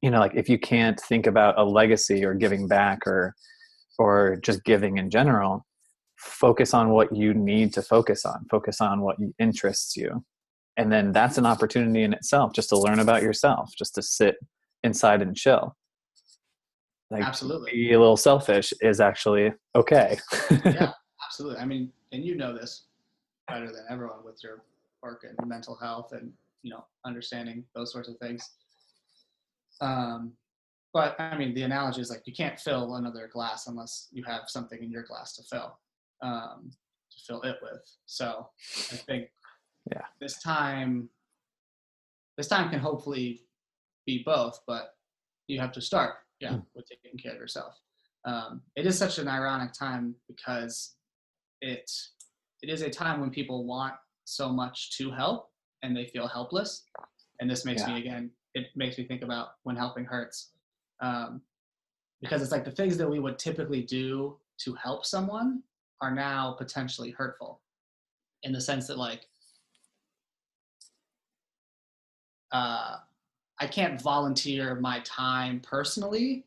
[0.00, 3.34] you know like if you can't think about a legacy or giving back or
[3.98, 5.66] or just giving in general
[6.16, 8.46] focus on what you need to focus on.
[8.50, 10.24] Focus on what interests you
[10.76, 14.36] and then that's an opportunity in itself just to learn about yourself just to sit
[14.82, 15.76] inside and chill
[17.10, 17.72] like Absolutely.
[17.72, 20.18] be a little selfish is actually okay
[20.64, 20.92] yeah,
[21.34, 21.60] absolutely.
[21.60, 22.84] I mean, and you know this
[23.48, 24.62] better than everyone with your
[25.02, 28.50] work and mental health and you know understanding those sorts of things.
[29.80, 30.32] Um,
[30.92, 34.42] but I mean, the analogy is like you can't fill another glass unless you have
[34.46, 35.76] something in your glass to fill,
[36.22, 36.70] um,
[37.10, 37.82] to fill it with.
[38.06, 38.48] So
[38.92, 39.28] I think
[39.90, 40.02] Yeah.
[40.20, 41.08] this time,
[42.36, 43.42] this time can hopefully
[44.06, 44.96] be both, but
[45.46, 46.66] you have to start, yeah, Mm.
[46.74, 47.78] with taking care of yourself.
[48.24, 50.96] Um, it is such an ironic time because
[51.60, 51.90] it
[52.62, 55.50] it is a time when people want so much to help
[55.82, 56.84] and they feel helpless
[57.40, 60.52] and this makes me again it makes me think about when helping hurts
[61.00, 61.42] um,
[62.22, 65.62] because it's like the things that we would typically do to help someone
[66.00, 67.60] are now potentially hurtful
[68.44, 69.26] in the sense that like
[72.54, 72.96] uh,
[73.60, 76.46] i can't volunteer my time personally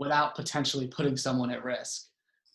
[0.00, 2.08] without potentially putting someone at risk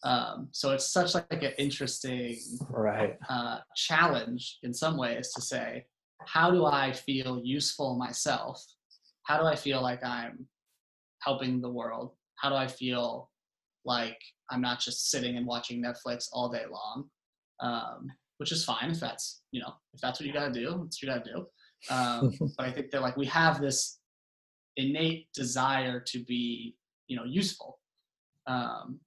[0.04, 2.38] um, so it's such like an interesting
[2.70, 5.86] right uh, challenge in some ways to say,
[6.26, 8.64] how do I feel useful myself?
[9.24, 10.46] How do I feel like I'm
[11.20, 12.12] helping the world?
[12.36, 13.30] How do I feel
[13.86, 14.20] like
[14.52, 17.06] I'm not just sitting and watching Netflix all day long?
[17.62, 20.66] Um, which is fine if that's you know if that's what you got to do,
[20.84, 21.46] that's what you got to do.
[21.90, 24.00] Um, but I think that like we have this
[24.78, 26.76] innate desire to be
[27.08, 27.80] you know useful.
[28.48, 29.00] Um,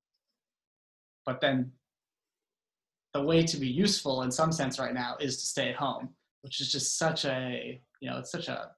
[1.25, 1.73] but then
[3.13, 6.11] the way to be useful in some sense right now is to stay at home,
[6.43, 8.71] which is just such a you know it's such a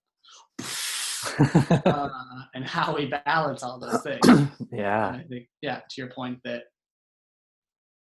[1.87, 2.09] uh,
[2.55, 4.27] and how we balance all those things.
[4.29, 6.65] And yeah I think yeah, to your point that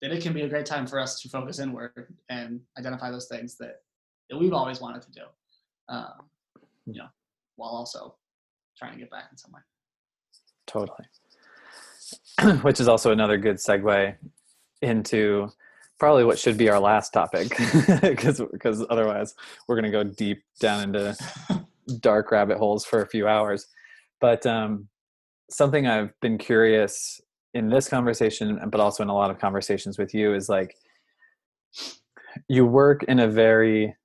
[0.01, 3.27] that it can be a great time for us to focus inward and identify those
[3.27, 3.77] things that
[4.29, 5.21] that we've always wanted to do,
[5.89, 6.29] um,
[6.85, 7.07] you know,
[7.55, 8.15] while also
[8.77, 9.61] trying to get back in some way.
[10.67, 11.05] Totally.
[12.61, 14.15] Which is also another good segue
[14.81, 15.49] into
[15.99, 17.49] probably what should be our last topic
[18.01, 19.33] because because otherwise
[19.67, 21.17] we're going to go deep down into
[21.99, 23.67] dark rabbit holes for a few hours.
[24.21, 24.87] But um,
[25.49, 27.21] something I've been curious
[27.53, 30.75] in this conversation, but also in a lot of conversations with you, is like
[32.47, 33.95] you work in a very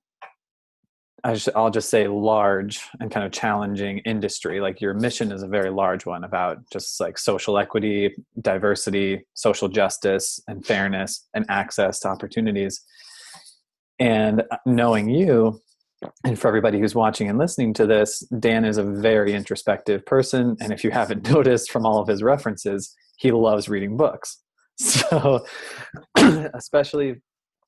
[1.25, 4.59] I will just say large and kind of challenging industry.
[4.59, 9.69] Like your mission is a very large one about just like social equity, diversity, social
[9.69, 12.81] justice, and fairness and access to opportunities.
[13.99, 15.61] And uh, knowing you,
[16.25, 20.57] and for everybody who's watching and listening to this, Dan is a very introspective person.
[20.59, 24.39] And if you haven't noticed from all of his references, he loves reading books.
[24.79, 25.45] So,
[26.55, 27.21] especially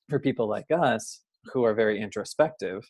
[0.09, 1.21] for people like us
[1.53, 2.83] who are very introspective,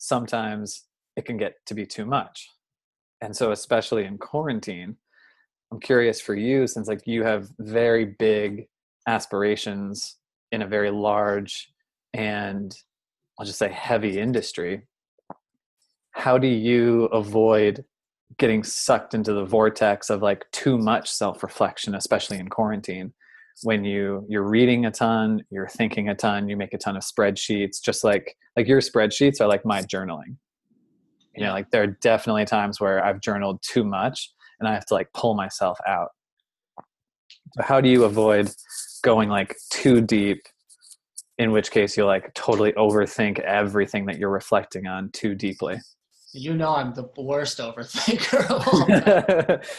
[0.00, 0.86] sometimes
[1.16, 2.48] it can get to be too much.
[3.20, 4.96] And so, especially in quarantine,
[5.70, 8.66] I'm curious for you since like you have very big
[9.06, 10.16] aspirations
[10.50, 11.70] in a very large
[12.12, 12.74] and
[13.38, 14.86] I'll just say heavy industry.
[16.12, 17.84] How do you avoid
[18.38, 23.12] getting sucked into the vortex of like too much self-reflection, especially in quarantine?
[23.62, 27.02] When you you're reading a ton, you're thinking a ton, you make a ton of
[27.02, 30.36] spreadsheets, just like like your spreadsheets are like my journaling.
[31.36, 34.86] You know, like there are definitely times where I've journaled too much and I have
[34.86, 36.10] to like pull myself out.
[37.54, 38.50] So how do you avoid
[39.02, 40.42] going like too deep
[41.40, 45.78] in which case you'll like totally overthink everything that you're reflecting on too deeply.
[46.32, 48.48] You know I'm the worst overthinker.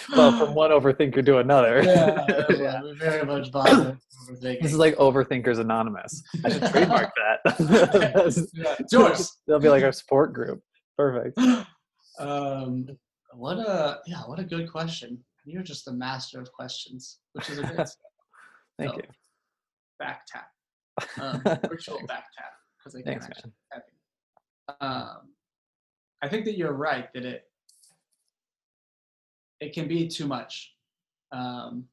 [0.15, 1.81] well, from one overthinker to another.
[1.83, 2.81] yeah, yeah.
[2.97, 3.97] Very much bothered.
[4.41, 6.21] This is like Overthinkers Anonymous.
[6.43, 8.49] I should trademark that.
[8.91, 9.15] yeah.
[9.47, 10.61] They'll be like our support group.
[10.97, 11.39] Perfect.
[12.19, 12.85] Um,
[13.33, 15.23] what a yeah, what a good question.
[15.45, 17.87] You're just the master of questions, which is a great.
[18.77, 19.03] Thank so, you.
[19.97, 20.47] Back tap
[21.19, 23.83] um, virtual back tap because I can't actually tap
[24.79, 25.29] um,
[26.21, 27.47] I think that you're right that it
[29.59, 30.73] it can be too much.
[31.31, 31.85] Um,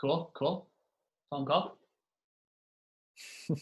[0.00, 0.68] cool, cool.
[1.30, 1.76] Phone call.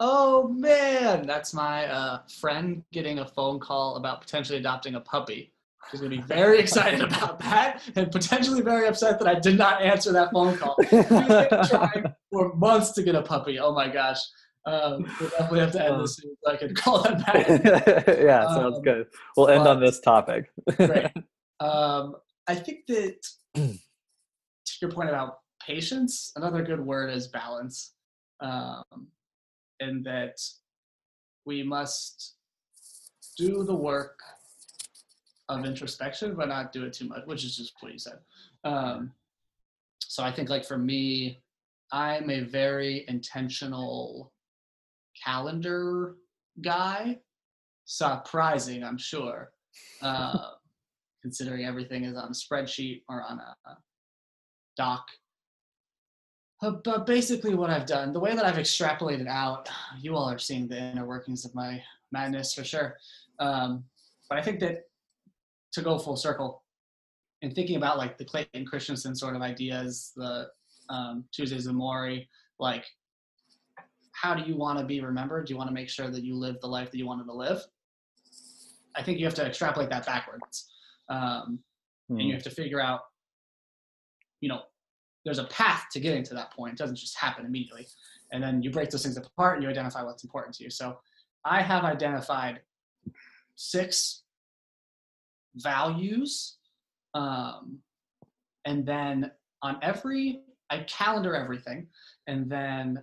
[0.00, 5.52] oh man, that's my uh, friend getting a phone call about potentially adopting a puppy.
[5.90, 9.82] She's to be very excited about that and potentially very upset that I did not
[9.82, 10.76] answer that phone call.
[10.78, 13.58] We've been trying for months to get a puppy.
[13.58, 14.20] Oh my gosh.
[14.66, 17.46] Um, we'll definitely have to end this so I can call them back.
[17.48, 19.06] yeah, sounds um, good.
[19.36, 20.50] We'll end on this topic.
[20.76, 21.10] great.
[21.58, 23.16] Um, I think that
[23.54, 23.78] to
[24.82, 27.94] your point about patience, another good word is balance.
[28.40, 28.84] Um,
[29.80, 30.38] and that
[31.46, 32.34] we must
[33.38, 34.18] do the work
[35.48, 38.18] of introspection, but not do it too much, which is just what you said.
[38.64, 39.12] Um,
[40.00, 41.40] so I think like for me,
[41.92, 44.32] I'm a very intentional
[45.24, 46.16] calendar
[46.62, 47.18] guy.
[47.84, 49.52] Surprising, I'm sure,
[50.02, 50.50] uh,
[51.22, 53.78] considering everything is on a spreadsheet or on a, a
[54.76, 55.06] doc.
[56.62, 59.68] Uh, but basically, what I've done, the way that I've extrapolated out,
[60.00, 62.96] you all are seeing the inner workings of my madness for sure.
[63.38, 63.84] Um,
[64.28, 64.84] but I think that
[65.72, 66.62] to go full circle
[67.42, 70.48] and thinking about like the Clayton Christensen sort of ideas, the
[70.88, 72.26] um, Tuesdays of Morrie,
[72.58, 72.86] like
[74.20, 75.46] how do you want to be remembered?
[75.46, 77.34] Do you want to make sure that you live the life that you wanted to
[77.34, 77.60] live?
[78.94, 80.68] I think you have to extrapolate that backwards.
[81.08, 81.60] Um,
[82.10, 82.14] mm.
[82.14, 82.34] And you hmm.
[82.34, 83.00] have to figure out,
[84.40, 84.62] you know,
[85.24, 86.74] there's a path to getting to that point.
[86.74, 87.86] It doesn't just happen immediately.
[88.32, 90.70] And then you break those things apart and you identify what's important to you.
[90.70, 90.98] So
[91.44, 92.60] I have identified
[93.54, 94.22] six
[95.56, 96.56] values.
[97.14, 97.78] Um,
[98.64, 99.30] and then
[99.62, 100.40] on every,
[100.70, 101.88] I calendar everything.
[102.26, 103.02] And then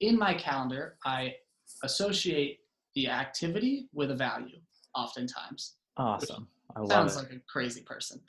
[0.00, 1.34] in my calendar, I
[1.82, 2.60] associate
[2.94, 4.58] the activity with a value
[4.94, 5.74] oftentimes.
[5.96, 6.48] Awesome.
[6.76, 7.18] I love sounds it.
[7.18, 8.20] like a crazy person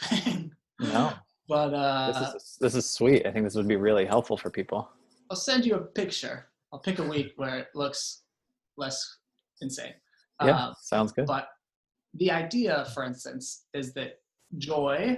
[0.80, 1.14] no.
[1.48, 3.26] But uh, this is this is sweet.
[3.26, 4.88] I think this would be really helpful for people.
[5.32, 6.46] I'll send you a picture.
[6.72, 8.22] I'll pick a week where it looks
[8.78, 9.18] less
[9.60, 9.96] insane.
[10.44, 11.26] Yeah, uh, sounds good.
[11.26, 11.48] But
[12.14, 14.20] the idea, for instance, is that
[14.60, 15.18] joy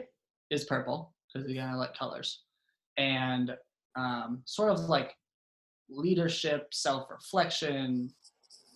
[0.51, 2.43] is purple because again, I like colors,
[2.95, 3.51] and
[3.97, 5.13] um, sort of like
[5.91, 8.09] leadership, self-reflection,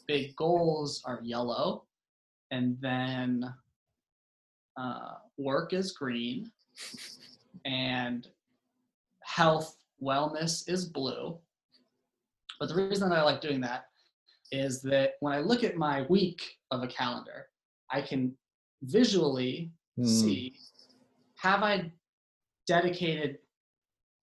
[0.07, 1.86] big goals are yellow,
[2.51, 3.45] and then
[4.78, 6.51] uh, work is green,
[7.66, 8.28] and
[9.24, 11.38] health, wellness is blue.
[12.59, 13.86] But the reason that I like doing that
[14.51, 16.41] is that when I look at my week
[16.72, 17.47] of a calendar,
[17.89, 18.36] I can
[18.84, 20.07] visually mm.
[20.07, 20.55] see
[21.38, 21.91] have I
[22.66, 23.38] dedicated,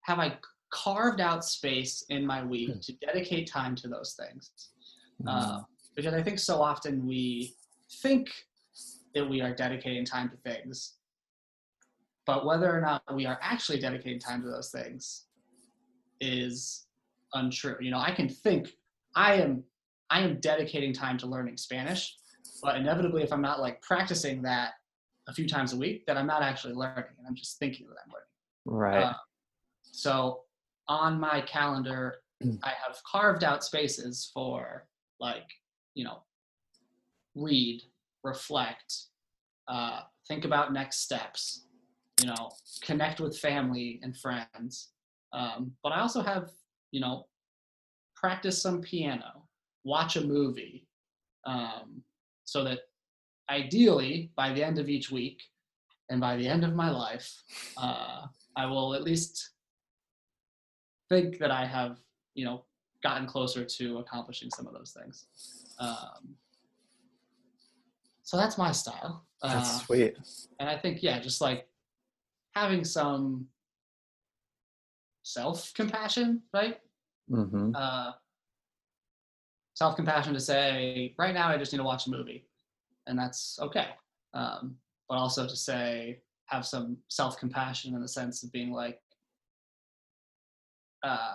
[0.03, 0.36] have I
[0.72, 2.84] carved out space in my week mm.
[2.84, 4.50] to dedicate time to those things?
[5.22, 5.28] Mm.
[5.28, 5.60] Uh,
[5.94, 7.54] because I think so often we
[8.02, 8.30] think
[9.14, 10.94] that we are dedicating time to things,
[12.26, 15.26] but whether or not we are actually dedicating time to those things
[16.20, 16.86] is
[17.34, 17.76] untrue.
[17.80, 18.70] You know, I can think
[19.14, 19.62] I am
[20.10, 22.16] I am dedicating time to learning Spanish,
[22.62, 24.72] but inevitably, if I'm not like practicing that
[25.28, 27.96] a few times a week, then I'm not actually learning, and I'm just thinking that
[28.04, 28.24] I'm learning.
[28.64, 29.04] Right.
[29.04, 29.14] Uh,
[29.82, 30.40] so
[30.89, 32.16] on my calendar,
[32.62, 34.87] I have carved out spaces for
[35.20, 35.47] like,
[35.95, 36.22] you know,
[37.35, 37.83] read,
[38.24, 38.95] reflect,
[39.68, 41.66] uh, think about next steps,
[42.20, 42.51] you know,
[42.83, 44.91] connect with family and friends.
[45.33, 46.51] Um, but I also have,
[46.91, 47.26] you know,
[48.16, 49.49] practice some piano,
[49.85, 50.87] watch a movie,
[51.47, 52.03] um,
[52.45, 52.80] so that
[53.51, 55.43] ideally by the end of each week
[56.11, 57.43] and by the end of my life,
[57.76, 58.26] uh,
[58.57, 59.51] I will at least
[61.12, 61.98] think that I have,
[62.34, 62.64] you know,
[63.02, 65.26] gotten closer to accomplishing some of those things.
[65.78, 66.36] Um,
[68.22, 69.26] so that's my style.
[69.42, 70.16] That's Uh, sweet.
[70.58, 71.68] and I think, yeah, just like
[72.54, 73.46] having some
[75.22, 76.80] self compassion, right?
[77.28, 78.12] hmm Uh,
[79.74, 82.46] self compassion to say, right now, I just need to watch a movie,
[83.06, 83.88] and that's okay.
[84.32, 89.00] Um, but also to say, have some self compassion in the sense of being like,
[91.03, 91.34] uh,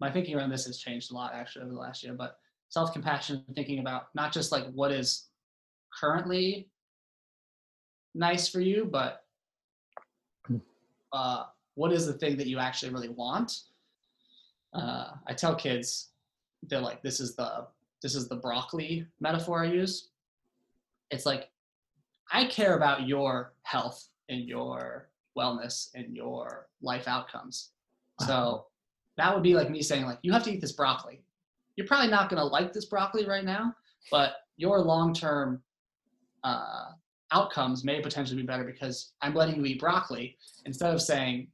[0.00, 2.38] my thinking around this has changed a lot actually over the last year, but
[2.68, 5.28] self compassion, thinking about not just like what is
[5.98, 6.68] currently
[8.14, 9.24] nice for you, but
[11.12, 11.44] uh,
[11.74, 13.60] what is the thing that you actually really want?
[14.72, 16.10] Uh, I tell kids,
[16.64, 17.66] they're like, this is the
[18.02, 20.10] this is the broccoli metaphor I use.
[21.10, 21.48] It's like,
[22.30, 25.08] I care about your health and your
[25.38, 27.70] wellness and your life outcomes.
[28.20, 28.66] So
[29.16, 31.22] that would be like me saying, like, you have to eat this broccoli.
[31.76, 33.74] You're probably not going to like this broccoli right now,
[34.10, 35.62] but your long-term
[36.44, 36.86] uh,
[37.32, 40.36] outcomes may potentially be better because I'm letting you eat broccoli
[40.66, 41.48] instead of saying,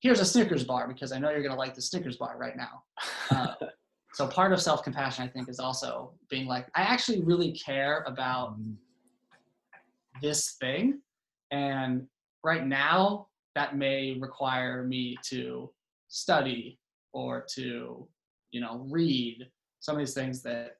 [0.00, 2.56] here's a Snickers bar because I know you're going to like the Snickers bar right
[2.56, 2.82] now.
[3.30, 3.54] Uh,
[4.14, 8.56] so part of self-compassion, I think, is also being like, I actually really care about
[10.22, 11.00] this thing,
[11.50, 12.06] and
[12.42, 15.70] right now that may require me to
[16.10, 16.78] study
[17.12, 18.06] or to,
[18.50, 19.48] you know, read
[19.80, 20.76] some of these things that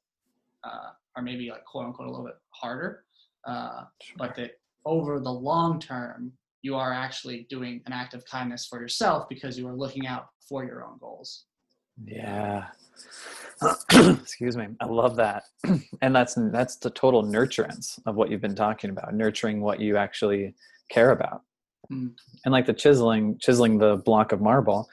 [0.65, 3.05] uh, are maybe like quote unquote a little bit harder,
[3.47, 3.85] uh,
[4.19, 4.53] but that
[4.85, 9.59] over the long term you are actually doing an act of kindness for yourself because
[9.59, 11.45] you are looking out for your own goals.
[12.05, 12.67] Yeah.
[13.93, 14.69] Excuse me.
[14.81, 15.45] I love that.
[16.03, 19.99] And that's that's the total nurturance of what you've been talking about, nurturing what you
[19.99, 20.55] actually
[20.91, 21.43] care about.
[21.93, 22.13] Mm.
[22.45, 24.89] And like the chiseling chiseling the block of marble,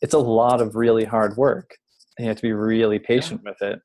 [0.00, 1.76] it's a lot of really hard work.
[2.16, 3.80] And you have to be really patient with it.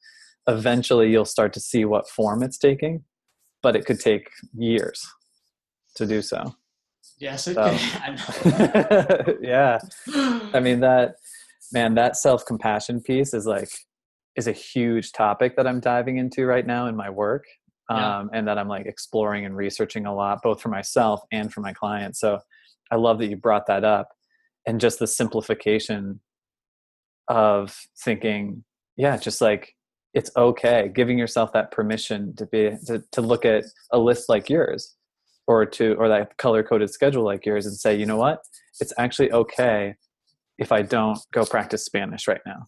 [0.48, 3.04] Eventually you'll start to see what form it's taking,
[3.62, 5.06] but it could take years
[5.96, 6.56] to do so.
[7.20, 9.38] Yes, it So- can.
[9.42, 9.80] yeah.
[10.54, 11.16] I mean that
[11.72, 13.70] man, that self-compassion piece is like
[14.36, 17.46] is a huge topic that I'm diving into right now in my work.
[17.92, 18.20] Yeah.
[18.20, 21.62] Um, and that I'm like exploring and researching a lot, both for myself and for
[21.62, 22.20] my clients.
[22.20, 22.40] So
[22.92, 24.10] I love that you brought that up
[24.70, 26.20] and just the simplification
[27.28, 28.64] of thinking,
[28.98, 29.74] yeah, just like
[30.14, 34.48] it's okay, giving yourself that permission to be to, to look at a list like
[34.48, 34.96] yours
[35.48, 38.44] or to or that color coded schedule like yours and say, you know what?
[38.80, 39.96] It's actually okay
[40.60, 42.68] if I don't go practice Spanish right now.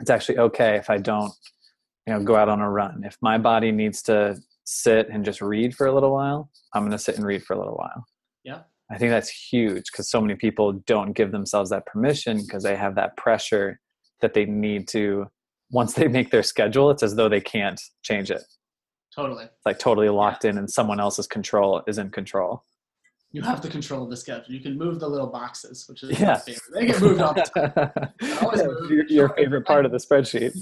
[0.00, 1.32] It's actually okay if I don't,
[2.06, 3.04] you know, go out on a run.
[3.06, 6.92] If my body needs to sit and just read for a little while, I'm going
[6.92, 8.04] to sit and read for a little while.
[8.44, 8.64] Yeah.
[8.90, 12.76] I think that's huge because so many people don't give themselves that permission because they
[12.76, 13.80] have that pressure
[14.20, 15.26] that they need to.
[15.70, 18.42] Once they make their schedule, it's as though they can't change it.
[19.14, 19.44] totally.
[19.44, 22.64] It's like totally locked in, and someone else's control is in control.
[23.32, 24.54] You have the control of the schedule.
[24.54, 26.34] You can move the little boxes, which is Yeah.
[26.34, 26.62] my favorite.
[26.74, 28.12] They get moved all the time.
[28.22, 30.52] Yeah, your, your favorite part of the spreadsheet.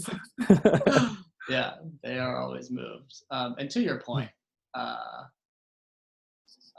[1.50, 3.12] yeah, they are always moved.
[3.30, 4.30] Um, and to your point,
[4.72, 4.96] uh,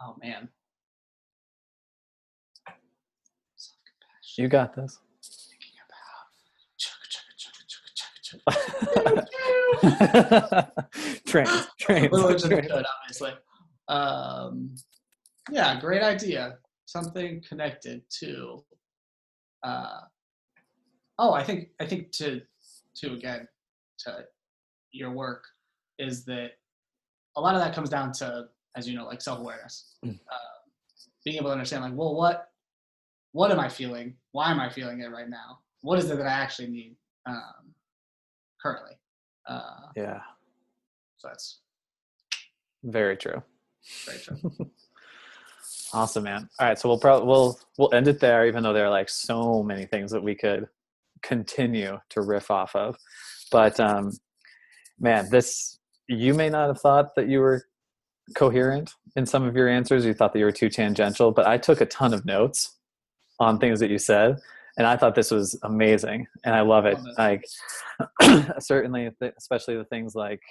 [0.02, 0.50] oh man,
[4.38, 5.00] you got this.
[5.50, 6.28] Thinking about
[6.80, 9.26] chugga, chugga, chugga, chugga,
[9.82, 11.22] chugga, chugga.
[11.26, 12.06] trains, trains.
[12.06, 12.68] Into the trains.
[12.72, 13.34] code, obviously.
[13.88, 14.76] Um,
[15.52, 16.58] yeah, great idea.
[16.86, 18.64] Something connected to.
[19.64, 20.02] Uh,
[21.20, 22.42] oh, I think I think to
[22.98, 23.48] to again
[24.00, 24.26] to
[24.92, 25.44] your work
[26.00, 26.52] is that
[27.38, 28.46] a lot of that comes down to,
[28.76, 30.20] as you know, like self awareness, Mm.
[30.32, 30.38] uh,
[31.24, 32.50] being able to understand like, well, what
[33.32, 34.16] what am I feeling?
[34.36, 35.60] Why am I feeling it right now?
[35.80, 37.74] What is it that I actually need um,
[38.62, 38.92] currently?
[39.48, 40.20] Uh, Yeah,
[41.16, 41.62] so that's
[42.84, 43.42] very true.
[44.06, 44.38] very true.
[45.94, 46.50] Awesome, man.
[46.60, 49.08] All right, so we'll probably we'll we'll end it there, even though there are like
[49.08, 50.68] so many things that we could
[51.24, 52.98] continue to riff off of.
[53.52, 54.12] But um,
[55.00, 55.80] man, this
[56.10, 57.64] you may not have thought that you were
[58.36, 60.04] coherent in some of your answers.
[60.04, 62.75] You thought that you were too tangential, but I took a ton of notes
[63.40, 64.38] on things that you said,
[64.78, 66.98] and I thought this was amazing, and I love it.
[67.18, 67.46] Like
[68.60, 70.42] certainly, especially the things like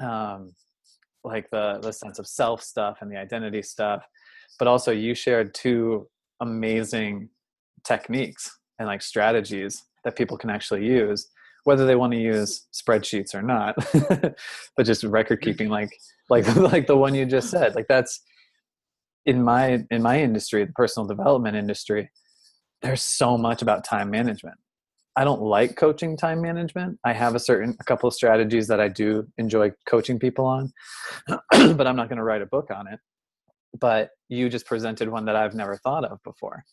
[0.00, 0.54] um,
[1.24, 4.04] like the the sense of self stuff and the identity stuff,
[4.58, 6.08] but also you shared two
[6.40, 7.28] amazing
[7.84, 11.28] techniques and like strategies that people can actually use
[11.64, 13.74] whether they want to use spreadsheets or not
[14.76, 15.90] but just record keeping like
[16.28, 18.20] like like the one you just said like that's
[19.26, 22.10] in my in my industry the personal development industry
[22.82, 24.56] there's so much about time management.
[25.14, 26.98] I don't like coaching time management.
[27.04, 30.72] I have a certain a couple of strategies that i do enjoy coaching people on
[31.28, 32.98] but i'm not going to write a book on it.
[33.78, 36.64] But you just presented one that i've never thought of before.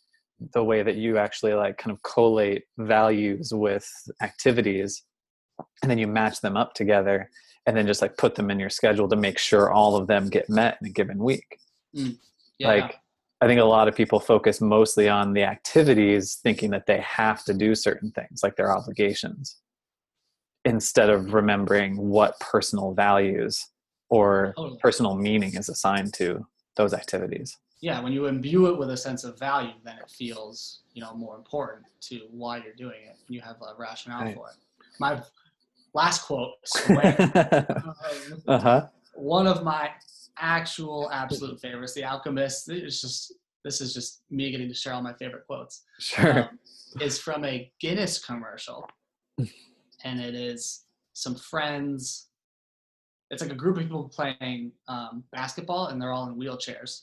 [0.54, 3.88] The way that you actually like kind of collate values with
[4.22, 5.04] activities
[5.82, 7.30] and then you match them up together
[7.66, 10.30] and then just like put them in your schedule to make sure all of them
[10.30, 11.60] get met in a given week.
[11.96, 12.18] Mm,
[12.60, 12.68] yeah.
[12.68, 12.96] like
[13.42, 17.44] i think a lot of people focus mostly on the activities thinking that they have
[17.44, 19.58] to do certain things like their obligations
[20.66, 23.68] instead of remembering what personal values
[24.10, 24.80] or totally.
[24.82, 26.46] personal meaning is assigned to
[26.76, 30.82] those activities yeah, when you imbue it with a sense of value, then it feels
[30.94, 33.16] you know more important to why you're doing it.
[33.30, 34.36] You have a rationale right.
[34.36, 34.56] for it.
[35.00, 35.22] My
[35.94, 36.56] last quote:
[36.90, 38.88] um, uh-huh.
[39.16, 39.92] One of my
[40.40, 42.70] actual absolute favorites, The Alchemist.
[42.70, 43.34] It's just
[43.64, 45.84] this is just me getting to share all my favorite quotes.
[46.00, 46.44] Sure.
[46.44, 46.60] Um,
[47.02, 48.88] is from a Guinness commercial,
[50.04, 52.28] and it is some friends.
[53.32, 57.02] It's like a group of people playing um, basketball, and they're all in wheelchairs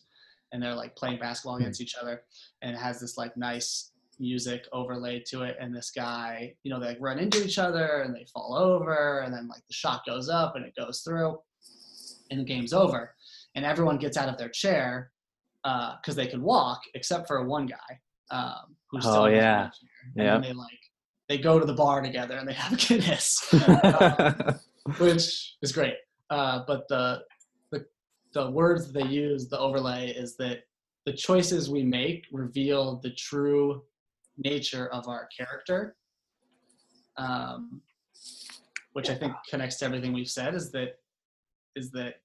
[0.52, 1.62] and they're like playing basketball hmm.
[1.62, 2.22] against each other
[2.62, 6.80] and it has this like nice music overlaid to it and this guy you know
[6.80, 10.00] they like run into each other and they fall over and then like the shot
[10.06, 11.38] goes up and it goes through
[12.30, 13.14] and the game's over
[13.56, 15.10] and everyone gets out of their chair
[15.64, 17.98] because uh, they can walk except for one guy
[18.30, 19.68] um, who's still oh yeah
[20.14, 20.78] yeah they like
[21.28, 24.54] they go to the bar together and they have Guinness, uh,
[24.98, 25.94] which is great.
[26.30, 27.22] Uh, but the
[28.32, 30.64] the words that they use, the overlay, is that
[31.06, 33.82] the choices we make reveal the true
[34.36, 35.96] nature of our character.
[37.16, 37.80] Um,
[38.92, 40.98] which I think connects to everything we've said is that
[41.76, 42.16] is that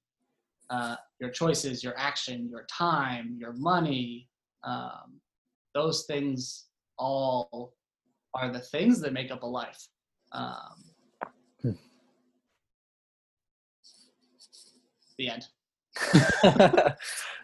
[0.72, 4.30] uh, your choices, your action, your time, your money,
[4.64, 5.20] um,
[5.74, 6.68] those things
[6.98, 7.74] all
[8.34, 9.88] are the things that make up a life.
[10.32, 10.84] Um,
[11.62, 11.72] hmm.
[15.18, 15.48] The end.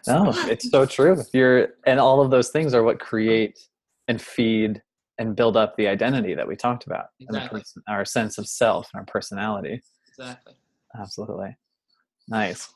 [0.06, 1.22] no, it's so true.
[1.32, 3.58] You're and all of those things are what create
[4.08, 4.82] and feed
[5.18, 7.60] and build up the identity that we talked about exactly.
[7.60, 9.82] person, our sense of self and our personality.
[10.08, 10.54] Exactly.
[10.98, 11.56] Absolutely.
[12.28, 12.72] Nice.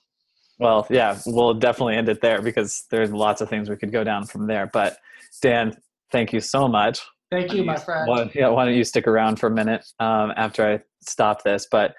[0.63, 4.05] Well, yeah, we'll definitely end it there because there's lots of things we could go
[4.05, 4.71] down from there.
[4.73, 4.99] But
[5.41, 5.77] Dan,
[6.11, 7.01] thank you so much.
[7.31, 8.09] Thank you, my friend.
[8.09, 11.67] Why, yeah, why don't you stick around for a minute um, after I stop this?
[11.71, 11.95] But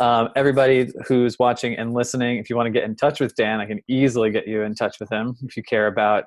[0.00, 3.60] um, everybody who's watching and listening, if you want to get in touch with Dan,
[3.60, 6.24] I can easily get you in touch with him if you care about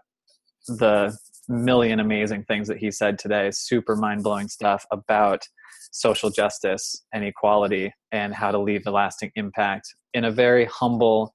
[0.67, 3.49] the million amazing things that he said today.
[3.51, 5.43] Super mind blowing stuff about
[5.91, 11.33] social justice and equality and how to leave a lasting impact in a very humble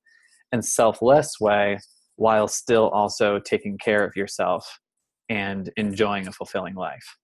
[0.52, 1.78] and selfless way
[2.16, 4.78] while still also taking care of yourself
[5.28, 7.16] and enjoying a fulfilling life.